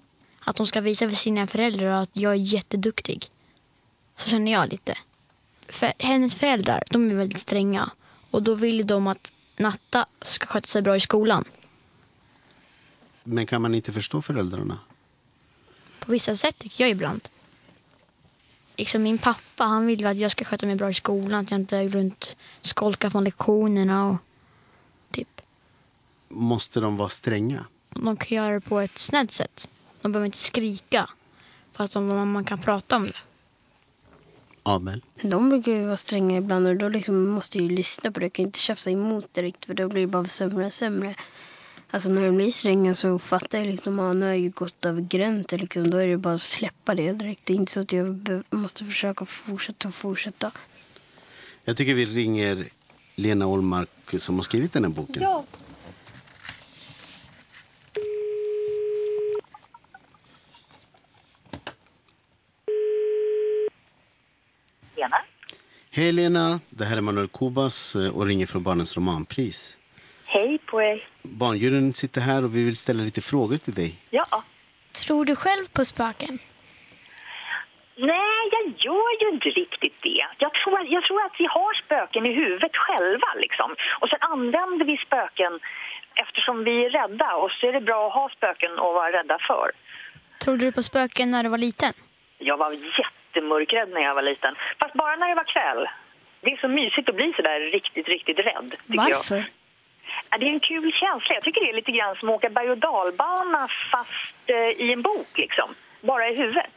Att 0.41 0.59
hon 0.59 0.67
ska 0.67 0.81
visa 0.81 1.09
för 1.09 1.17
sina 1.17 1.47
föräldrar 1.47 2.03
att 2.03 2.11
jag 2.13 2.33
är 2.33 2.37
jätteduktig. 2.37 3.31
Så 4.17 4.31
känner 4.31 4.53
jag 4.53 4.69
lite. 4.69 4.99
För 5.69 5.93
hennes 5.99 6.35
föräldrar, 6.35 6.85
de 6.91 7.11
är 7.11 7.15
väldigt 7.15 7.41
stränga. 7.41 7.91
Och 8.31 8.43
då 8.43 8.55
vill 8.55 8.87
de 8.87 9.07
att 9.07 9.33
Natta 9.57 10.07
ska 10.23 10.47
sköta 10.47 10.67
sig 10.67 10.83
bra 10.83 10.97
i 10.97 11.01
skolan. 11.01 11.45
Men 13.25 13.47
kan 13.47 13.63
man 13.63 13.75
inte 13.75 13.93
förstå 13.93 14.23
föräldrarna? 14.23 14.79
På 15.99 16.13
vissa 16.13 16.37
sätt 16.37 16.59
tycker 16.59 16.85
jag 16.85 16.91
ibland. 16.91 17.29
Liksom 18.77 19.03
min 19.03 19.19
pappa, 19.19 19.65
han 19.65 19.87
vill 19.87 20.07
att 20.07 20.17
jag 20.17 20.31
ska 20.31 20.45
sköta 20.45 20.67
mig 20.67 20.77
bra 20.77 20.91
i 20.91 20.95
skolan. 20.95 21.41
Att 21.41 21.51
jag 21.51 21.61
inte 21.61 21.89
runt 21.89 22.37
skolkar 22.63 23.11
från 23.11 23.25
lektionerna 23.25 24.09
och. 24.11 24.17
Måste 26.31 26.81
de 26.81 26.97
vara 26.97 27.09
stränga? 27.09 27.65
De 27.89 28.17
kan 28.17 28.37
göra 28.37 28.55
det 28.55 28.61
på 28.61 28.81
ett 28.81 28.99
snällt 28.99 29.33
sätt. 29.33 29.69
De 30.03 30.13
behöver 30.13 30.27
inte 30.27 30.39
skrika. 30.39 31.11
Fast 31.73 31.93
de, 31.93 32.33
man 32.33 32.45
kan 32.45 32.59
prata 32.59 32.97
om 32.97 33.07
det. 33.07 33.17
Abel? 34.63 35.05
De 35.23 35.49
brukar 35.51 35.73
ju 35.73 35.85
vara 35.85 35.97
stränga 35.97 36.37
ibland 36.37 36.67
och 36.67 36.77
då 36.77 36.89
liksom 36.89 37.29
måste 37.29 37.59
ju 37.59 37.69
lyssna 37.69 38.13
på 38.13 38.21
det. 38.21 38.25
Jag 38.25 38.33
kan 38.33 38.45
inte 38.45 38.59
tjafsa 38.59 38.91
emot 38.91 39.35
direkt 39.35 39.65
för 39.65 39.75
då 39.75 39.89
blir 39.89 40.01
det 40.01 40.07
bara 40.07 40.25
sämre 40.25 40.67
och 40.67 40.73
sämre. 40.73 41.15
Alltså 41.91 42.11
när 42.11 42.27
de 42.27 42.37
blir 42.37 42.51
stränga 42.51 42.95
så 42.95 43.19
fattar 43.19 43.59
jag 43.59 43.67
liksom 43.67 43.99
att 43.99 44.17
nu 44.17 44.27
har 44.27 44.35
ju 44.35 44.51
gått 44.51 44.85
över 44.85 45.03
gränsen. 45.03 45.61
Liksom. 45.61 45.91
Då 45.91 45.99
är 45.99 46.07
det 46.07 46.17
bara 46.17 46.35
att 46.35 46.41
släppa 46.41 46.95
det 46.95 47.13
direkt. 47.13 47.47
Det 47.47 47.53
är 47.53 47.57
inte 47.57 47.73
så 47.73 47.81
att 47.81 47.93
jag 47.93 48.43
måste 48.51 48.85
försöka 48.85 49.25
fortsätta 49.25 49.89
och 49.89 49.95
fortsätta. 49.95 50.53
Jag 51.65 51.77
tycker 51.77 51.95
vi 51.95 52.05
ringer 52.05 52.69
Lena 53.15 53.47
Olmark 53.47 53.89
som 54.19 54.37
har 54.37 54.43
skrivit 54.43 54.73
den 54.73 54.85
här 54.85 54.91
boken. 54.91 55.23
Ja. 55.23 55.45
Lena? 64.97 65.17
Hej 65.93 66.13
Lena, 66.13 66.61
det 66.71 66.85
här 66.85 66.97
är 66.97 67.01
Manuel 67.01 67.29
Kubas 67.29 67.97
eh, 67.97 68.17
och 68.17 68.27
ringer 68.27 68.47
från 68.47 68.63
Barnens 68.63 68.97
romanpris. 68.97 69.79
Hej 70.25 70.59
på 70.67 70.83
er. 70.83 71.05
Barnjuryn 71.23 71.93
sitter 71.93 72.21
här 72.21 72.45
och 72.45 72.57
vi 72.57 72.65
vill 72.65 72.77
ställa 72.77 73.03
lite 73.03 73.21
frågor 73.21 73.57
till 73.57 73.75
dig. 73.75 73.95
Ja. 74.11 74.45
Tror 75.07 75.25
du 75.25 75.37
själv 75.37 75.65
på 75.73 75.85
spöken? 75.85 76.39
Nej, 77.97 78.43
jag 78.55 78.65
gör 78.87 79.23
ju 79.23 79.29
inte 79.35 79.49
riktigt 79.49 80.03
det. 80.03 80.23
Jag 80.39 80.53
tror, 80.55 80.87
jag 80.97 81.03
tror 81.05 81.21
att 81.27 81.37
vi 81.39 81.47
har 81.47 81.73
spöken 81.85 82.27
i 82.27 82.33
huvudet 82.35 82.77
själva. 82.77 83.29
Liksom. 83.37 83.71
Och 84.01 84.09
sen 84.09 84.19
använder 84.21 84.85
vi 84.85 84.97
spöken 85.07 85.53
eftersom 86.15 86.65
vi 86.65 86.85
är 86.87 86.91
rädda. 86.91 87.35
Och 87.37 87.51
så 87.51 87.67
är 87.69 87.73
det 87.73 87.81
bra 87.81 88.07
att 88.07 88.15
ha 88.15 88.29
spöken 88.37 88.73
att 88.73 88.95
vara 88.99 89.13
rädda 89.13 89.39
för. 89.49 89.71
Trodde 90.45 90.65
du 90.67 90.73
på 90.73 90.83
spöken 90.83 91.31
när 91.31 91.43
du 91.43 91.49
var 91.49 91.59
liten? 91.59 91.93
Jag 92.39 92.57
var 92.57 92.71
jättemörkrädd 93.31 93.89
när 93.89 94.01
jag 94.01 94.15
var 94.15 94.23
liten. 94.23 94.55
Fast 94.81 94.95
bara 94.95 95.17
när 95.17 95.29
det 95.29 95.35
var 95.35 95.45
kväll. 95.45 95.89
Det 96.41 96.53
är 96.53 96.57
så 96.57 96.69
mysigt 96.69 97.09
att 97.09 97.17
bli 97.17 97.33
så 97.37 97.43
där 97.43 97.61
riktigt, 97.61 98.09
riktigt 98.09 98.39
rädd. 98.39 98.75
Varför? 98.87 99.37
Jag. 99.37 99.45
Ja, 100.31 100.39
det 100.39 100.47
är 100.47 100.51
en 100.51 100.61
kul 100.61 100.93
känsla. 100.93 101.35
Jag 101.35 101.43
tycker 101.43 101.61
det 101.61 101.71
är 101.71 101.75
lite 101.75 101.93
grann 101.93 102.17
som 102.17 102.29
att 102.29 102.35
åka 102.35 102.51
berg 102.51 102.71
och 102.71 102.79
dalbana 102.79 103.69
fast 103.93 104.35
eh, 104.47 104.57
i 104.57 104.93
en 104.93 105.03
bok 105.03 105.39
liksom. 105.39 105.75
Bara 106.01 106.29
i 106.29 106.37
huvudet. 106.37 106.73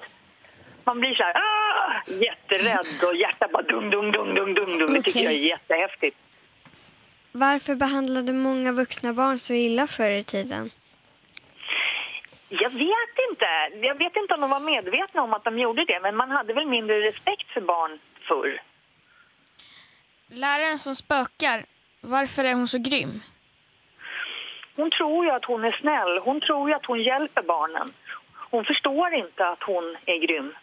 Man 0.83 0.99
blir 0.99 1.15
så 1.15 1.23
här, 1.23 1.33
ah, 1.35 2.01
jätterädd 2.07 3.09
och 3.09 3.15
hjärtat 3.15 3.51
bara 3.51 3.63
dung, 3.63 3.89
dung, 3.89 4.11
dung, 4.11 4.35
dung, 4.35 4.53
dung, 4.53 4.77
dung. 4.77 4.93
Det 4.93 5.01
tycker 5.01 5.23
jag 5.23 5.33
är 5.33 5.37
jättehäftigt. 5.37 6.17
Varför 7.31 7.75
behandlade 7.75 8.33
många 8.33 8.71
vuxna 8.71 9.13
barn 9.13 9.39
så 9.39 9.53
illa 9.53 9.87
förr 9.87 10.09
i 10.09 10.23
tiden? 10.23 10.69
Jag 12.61 12.69
vet 12.69 13.15
inte. 13.29 13.45
Jag 13.87 13.95
vet 13.95 14.15
inte 14.15 14.33
om 14.33 14.41
de 14.41 14.49
var 14.49 14.59
medvetna 14.59 15.21
om 15.21 15.33
att 15.33 15.43
de 15.43 15.59
gjorde 15.59 15.85
det, 15.85 15.99
men 16.01 16.15
man 16.15 16.31
hade 16.31 16.53
väl 16.53 16.67
mindre 16.67 17.01
respekt 17.01 17.51
för 17.51 17.61
barn 17.61 17.99
förr. 18.27 18.61
Läraren 20.27 20.79
som 20.79 20.95
spökar, 20.95 21.65
varför 22.01 22.43
är 22.43 22.53
hon 22.53 22.67
så 22.67 22.77
grym? 22.77 23.21
Hon 24.75 24.91
tror 24.91 25.25
ju 25.25 25.31
att 25.31 25.45
hon 25.45 25.63
är 25.63 25.71
snäll. 25.71 26.19
Hon 26.23 26.41
tror 26.41 26.69
ju 26.69 26.75
att 26.75 26.85
hon 26.85 27.01
hjälper 27.01 27.41
barnen. 27.41 27.93
Hon 28.51 28.65
förstår 28.65 29.13
inte 29.13 29.47
att 29.47 29.63
hon 29.63 29.97
är 30.05 30.27
grym. 30.27 30.55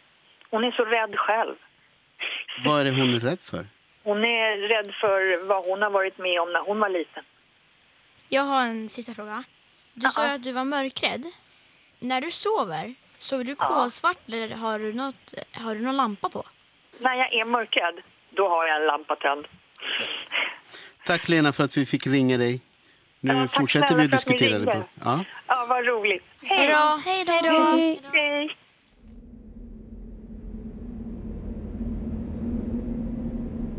Hon 0.51 0.65
är 0.65 0.71
så 0.71 0.85
rädd 0.85 1.17
själv. 1.17 1.55
Vad 2.65 2.81
är 2.81 2.85
det 2.85 2.91
hon 2.91 3.15
är 3.15 3.19
rädd 3.19 3.43
för? 3.43 3.67
Hon 4.03 4.25
är 4.25 4.57
rädd 4.57 4.95
för 5.01 5.45
vad 5.45 5.65
hon 5.65 5.83
har 5.83 5.91
varit 5.91 6.19
med 6.19 6.41
om 6.41 6.53
när 6.53 6.61
hon 6.61 6.81
var 6.81 6.89
liten. 6.89 7.25
Jag 8.29 8.43
har 8.43 8.63
en 8.63 8.89
sista 8.89 9.15
fråga. 9.15 9.45
Du 9.95 10.09
sa 10.09 10.27
ju 10.27 10.33
att 10.35 10.43
du 10.43 10.53
var 10.53 10.65
mörkrädd. 10.65 11.25
När 12.03 12.21
du 12.21 12.31
sover, 12.31 12.95
sover 13.19 13.45
du 13.45 13.55
kolsvart 13.55 14.17
eller 14.27 14.49
har 14.49 14.79
du, 14.79 14.93
något, 14.93 15.35
har 15.53 15.75
du 15.75 15.81
någon 15.81 15.97
lampa 15.97 16.29
på? 16.29 16.45
När 17.01 17.15
jag 17.15 17.33
är 17.35 17.45
mörkrädd, 17.45 17.95
då 18.31 18.49
har 18.49 18.67
jag 18.67 18.81
en 18.81 18.87
lampa 18.87 19.17
tänd. 19.17 19.47
Tack 21.07 21.29
Lena 21.29 21.53
för 21.53 21.65
att 21.65 21.77
vi 21.77 21.87
fick 21.87 22.07
ringa 22.07 22.39
dig. 22.39 22.61
Nu 23.21 23.33
Ja, 23.35 23.49
fortsätter 23.49 23.97
vi 23.97 24.05
att 24.05 24.11
diskutera 24.11 24.59
det. 24.59 24.83
Ja. 25.05 25.25
Ja, 25.47 25.67
vad 25.69 25.87
roligt. 25.87 26.25
Hej 26.43 26.67
då! 26.69 27.01
Hej 27.05 27.25
då! 27.25 27.33
Hej. 27.33 28.01
Hej. 28.13 28.57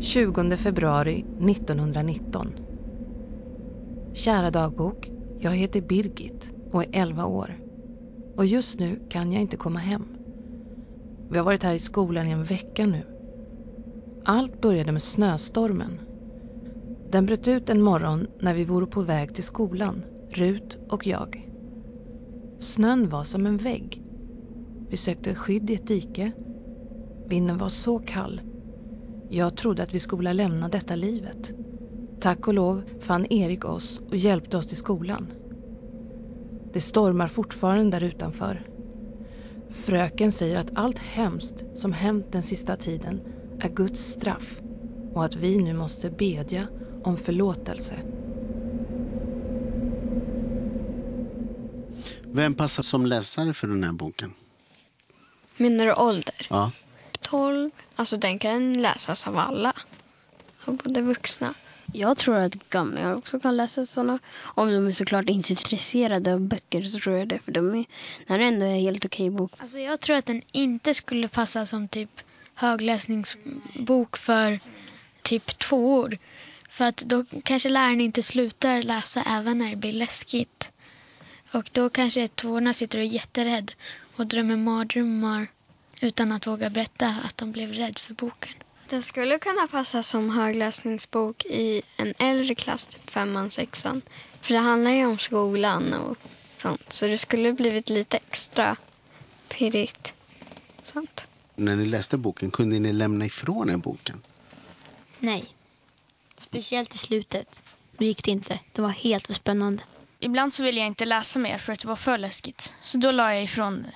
20 0.00 0.56
februari 0.56 1.24
1919. 1.40 2.54
Kära 4.14 4.50
dagbok. 4.50 5.08
Jag 5.40 5.50
heter 5.50 5.80
Birgit 5.80 6.52
och 6.72 6.82
är 6.82 6.88
11 6.92 7.24
år. 7.24 7.61
Och 8.36 8.46
just 8.46 8.78
nu 8.78 9.00
kan 9.08 9.32
jag 9.32 9.42
inte 9.42 9.56
komma 9.56 9.78
hem. 9.78 10.06
Vi 11.30 11.38
har 11.38 11.44
varit 11.44 11.62
här 11.62 11.74
i 11.74 11.78
skolan 11.78 12.26
i 12.26 12.30
en 12.30 12.44
vecka 12.44 12.86
nu. 12.86 13.02
Allt 14.24 14.60
började 14.60 14.92
med 14.92 15.02
snöstormen. 15.02 16.00
Den 17.10 17.26
bröt 17.26 17.48
ut 17.48 17.70
en 17.70 17.82
morgon 17.82 18.26
när 18.38 18.54
vi 18.54 18.64
vore 18.64 18.86
på 18.86 19.00
väg 19.00 19.34
till 19.34 19.44
skolan, 19.44 20.04
Rut 20.30 20.78
och 20.88 21.06
jag. 21.06 21.48
Snön 22.58 23.08
var 23.08 23.24
som 23.24 23.46
en 23.46 23.56
vägg. 23.56 24.02
Vi 24.88 24.96
sökte 24.96 25.34
skydd 25.34 25.70
i 25.70 25.74
ett 25.74 25.86
dike. 25.86 26.32
Vinden 27.26 27.58
var 27.58 27.68
så 27.68 27.98
kall. 27.98 28.40
Jag 29.28 29.56
trodde 29.56 29.82
att 29.82 29.94
vi 29.94 30.00
skulle 30.00 30.32
lämna 30.32 30.68
detta 30.68 30.96
livet. 30.96 31.52
Tack 32.20 32.48
och 32.48 32.54
lov 32.54 32.82
fann 33.00 33.26
Erik 33.32 33.64
oss 33.64 34.00
och 34.10 34.16
hjälpte 34.16 34.56
oss 34.56 34.66
till 34.66 34.76
skolan. 34.76 35.26
Det 36.72 36.80
stormar 36.80 37.28
fortfarande 37.28 37.98
där 38.00 38.06
utanför. 38.06 38.62
Fröken 39.70 40.32
säger 40.32 40.58
att 40.58 40.70
allt 40.74 40.98
hemskt 40.98 41.64
som 41.74 41.92
hänt 41.92 42.32
den 42.32 42.42
sista 42.42 42.76
tiden 42.76 43.20
är 43.58 43.68
Guds 43.68 44.00
straff 44.00 44.60
och 45.12 45.24
att 45.24 45.36
vi 45.36 45.58
nu 45.58 45.72
måste 45.72 46.10
bedja 46.10 46.68
om 47.02 47.16
förlåtelse. 47.18 48.00
Vem 52.30 52.54
passar 52.54 52.82
som 52.82 53.06
läsare 53.06 53.54
för 53.54 53.68
den 53.68 53.84
här 53.84 53.92
boken? 53.92 54.34
Menar 55.56 55.86
du 55.86 55.94
ålder? 55.94 56.46
Ja. 56.50 56.72
12. 57.20 57.70
Alltså 57.94 58.16
den 58.16 58.38
kan 58.38 58.72
läsas 58.72 59.26
av 59.26 59.38
alla. 59.38 59.72
Av 60.64 60.76
både 60.76 61.02
vuxna. 61.02 61.54
Jag 61.92 62.16
tror 62.16 62.36
att 62.36 62.68
gamlingar 62.70 63.14
också 63.14 63.40
kan 63.40 63.56
läsa 63.56 63.86
sådana. 63.86 64.18
Om 64.54 64.72
de 64.72 64.86
är 64.86 64.92
såklart 64.92 65.28
inte 65.28 65.52
intresserade 65.52 66.32
av 66.34 66.40
böcker 66.40 66.82
så 66.82 66.98
tror 66.98 67.16
jag 67.18 67.28
det. 67.28 67.38
För 67.38 67.52
de 67.52 67.68
är, 67.68 67.72
den 67.72 67.84
här 68.28 68.38
är 68.38 68.42
ändå 68.48 68.66
en 68.66 68.80
helt 68.80 69.04
okej 69.04 69.30
bok. 69.30 69.52
Alltså 69.58 69.78
jag 69.78 70.00
tror 70.00 70.16
att 70.16 70.26
den 70.26 70.42
inte 70.52 70.94
skulle 70.94 71.28
passa 71.28 71.66
som 71.66 71.88
typ 71.88 72.20
högläsningsbok 72.54 74.16
för 74.16 74.60
typ 75.22 75.58
två 75.58 75.94
år. 75.94 76.18
För 76.70 76.84
att 76.84 76.96
då 76.96 77.24
kanske 77.44 77.68
läraren 77.68 78.00
inte 78.00 78.22
slutar 78.22 78.82
läsa 78.82 79.22
även 79.22 79.58
när 79.58 79.70
det 79.70 79.76
blir 79.76 79.92
läskigt. 79.92 80.72
Och 81.52 81.70
då 81.72 81.88
kanske 81.88 82.28
tvåorna 82.28 82.74
sitter 82.74 82.98
och 82.98 83.04
är 83.04 83.08
jätterädd 83.08 83.72
och 84.16 84.26
drömmer 84.26 84.56
mardrömmar 84.56 85.46
utan 86.02 86.32
att 86.32 86.46
våga 86.46 86.70
berätta 86.70 87.16
att 87.24 87.36
de 87.36 87.52
blev 87.52 87.72
rädd 87.72 87.98
för 87.98 88.14
boken. 88.14 88.52
Den 88.92 89.02
skulle 89.02 89.38
kunna 89.38 89.68
passa 89.68 90.02
som 90.02 90.30
högläsningsbok 90.30 91.44
i 91.44 91.82
en 91.96 92.14
äldre 92.18 92.54
klass, 92.54 92.86
typ 92.86 93.10
femman, 93.10 93.50
sexan. 93.50 94.02
För 94.40 94.54
det 94.54 94.60
handlar 94.60 94.90
ju 94.90 95.06
om 95.06 95.18
skolan 95.18 95.94
och 95.94 96.16
sånt. 96.56 96.92
Så 96.92 97.06
det 97.06 97.18
skulle 97.18 97.52
blivit 97.52 97.88
lite 97.88 98.16
extra 98.16 98.76
pirrigt. 99.48 100.14
Sånt. 100.82 101.26
När 101.54 101.76
ni 101.76 101.86
läste 101.86 102.16
boken, 102.16 102.50
kunde 102.50 102.78
ni 102.78 102.92
lämna 102.92 103.26
ifrån 103.26 103.70
er 103.70 103.76
boken? 103.76 104.22
Nej. 105.18 105.54
Speciellt 106.36 106.94
i 106.94 106.98
slutet. 106.98 107.60
Då 107.96 108.04
gick 108.04 108.24
det 108.24 108.30
inte. 108.30 108.60
Det 108.72 108.82
var 108.82 108.88
helt 108.88 109.26
för 109.26 109.34
spännande. 109.34 109.82
Ibland 110.18 110.54
så 110.54 110.62
ville 110.62 110.80
jag 110.80 110.86
inte 110.86 111.04
läsa 111.04 111.38
mer 111.38 111.58
för 111.58 111.72
att 111.72 111.80
det 111.80 111.88
var 111.88 111.96
för 111.96 112.18
läskigt. 112.18 112.72
Så 112.82 112.98
då 112.98 113.10
la 113.10 113.34
jag 113.34 113.44
ifrån 113.44 113.82
det. 113.82 113.92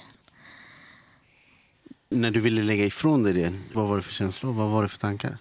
När 2.09 2.31
du 2.31 2.41
ville 2.41 2.63
lägga 2.63 2.85
ifrån 2.85 3.23
dig 3.23 3.33
det, 3.33 3.53
vad 3.73 3.89
var 3.89 3.97
det 3.97 4.03
för 4.03 4.13
känslor? 4.13 4.53
Vad 4.53 4.71
var 4.71 4.83
det 4.83 4.89
för 4.89 4.99
tankar? 4.99 5.39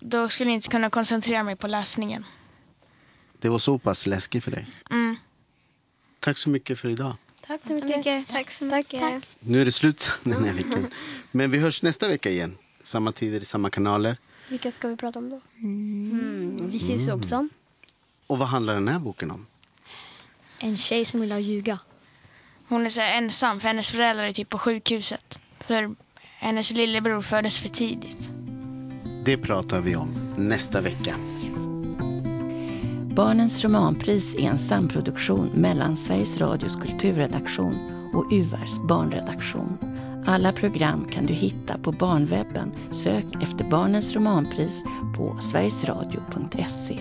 Då 0.00 0.28
skulle 0.28 0.50
jag 0.50 0.54
inte 0.54 0.68
kunna 0.68 0.90
koncentrera 0.90 1.42
mig 1.42 1.56
på 1.56 1.66
läsningen. 1.66 2.24
Det 3.38 3.48
var 3.48 3.58
så 3.58 3.78
pass 3.78 4.06
läskigt 4.06 4.44
för 4.44 4.50
dig. 4.50 4.66
Mm. 4.90 5.16
Tack 6.20 6.38
så 6.38 6.48
mycket 6.50 6.78
för 6.78 6.90
idag. 6.90 7.16
Tack 7.46 7.60
så 7.66 7.72
mycket. 7.72 8.28
Tack 8.28 8.50
så 8.50 8.64
mycket. 8.64 9.12
Nu 9.40 9.60
är 9.60 9.64
det 9.64 9.72
slut 9.72 10.10
den 10.24 10.44
här 10.44 10.52
veckan. 10.52 10.86
Men 11.30 11.50
vi 11.50 11.58
hörs 11.58 11.82
nästa 11.82 12.08
vecka 12.08 12.30
igen. 12.30 12.56
Samma 12.82 13.12
tider 13.12 13.40
i 13.40 13.44
samma 13.44 13.70
kanaler. 13.70 14.16
Vilka 14.48 14.70
ska 14.70 14.88
vi 14.88 14.96
prata 14.96 15.18
om 15.18 15.30
då? 15.30 15.40
Mm. 15.58 16.70
Vi 16.70 16.76
ses 16.76 17.02
Mm. 17.08 17.20
också. 17.20 17.48
Och 18.26 18.38
vad 18.38 18.48
handlar 18.48 18.74
den 18.74 18.88
här 18.88 18.98
boken 18.98 19.30
om? 19.30 19.46
En 20.58 20.76
tjej 20.76 21.04
som 21.04 21.20
vill 21.20 21.30
ljuga. 21.38 21.78
Hon 22.68 22.86
är 22.86 22.90
så 22.90 23.00
ensam 23.00 23.60
för 23.60 23.68
hennes 23.68 23.90
föräldrar 23.90 24.24
är 24.24 24.32
typ 24.32 24.48
på 24.48 24.58
sjukhuset. 24.58 25.38
För 25.66 25.94
hennes 26.38 26.70
lillebror 26.70 27.20
föddes 27.20 27.58
för 27.58 27.68
tidigt. 27.68 28.30
Det 29.24 29.36
pratar 29.36 29.80
vi 29.80 29.96
om 29.96 30.14
nästa 30.36 30.80
vecka. 30.80 31.14
Barnens 33.16 33.64
romanpris 33.64 34.34
är 34.34 34.42
en 34.42 34.58
samproduktion 34.58 35.46
mellan 35.46 35.96
Sveriges 35.96 36.38
Radios 36.38 36.76
kulturredaktion 36.76 37.74
och 38.14 38.32
URs 38.32 38.78
barnredaktion. 38.88 39.78
Alla 40.26 40.52
program 40.52 41.04
kan 41.10 41.26
du 41.26 41.34
hitta 41.34 41.78
på 41.78 41.92
barnwebben. 41.92 42.72
Sök 42.90 43.42
efter 43.42 43.70
Barnens 43.70 44.14
romanpris 44.14 44.84
på 45.16 45.36
sverigesradio.se. 45.40 46.98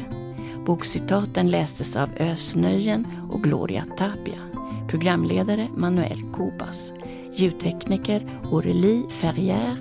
Bokcitaten 0.66 1.52
lästes 1.52 1.96
av 1.96 2.10
Ös 2.18 2.56
Nöjen 2.56 3.08
och 3.32 3.44
Gloria 3.44 3.86
Tapia. 3.98 4.53
Programledare 4.94 5.68
Manuel 5.76 6.22
Kobas. 6.34 6.94
Ljudtekniker 7.36 8.22
Aurélie 8.52 9.04
Ferrière 9.10 9.78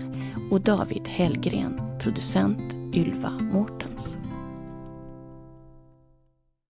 och 0.50 0.60
David 0.60 1.08
Hellgren. 1.08 1.80
Producent 1.98 2.60
Ylva 2.94 3.30
Mårten. 3.30 3.81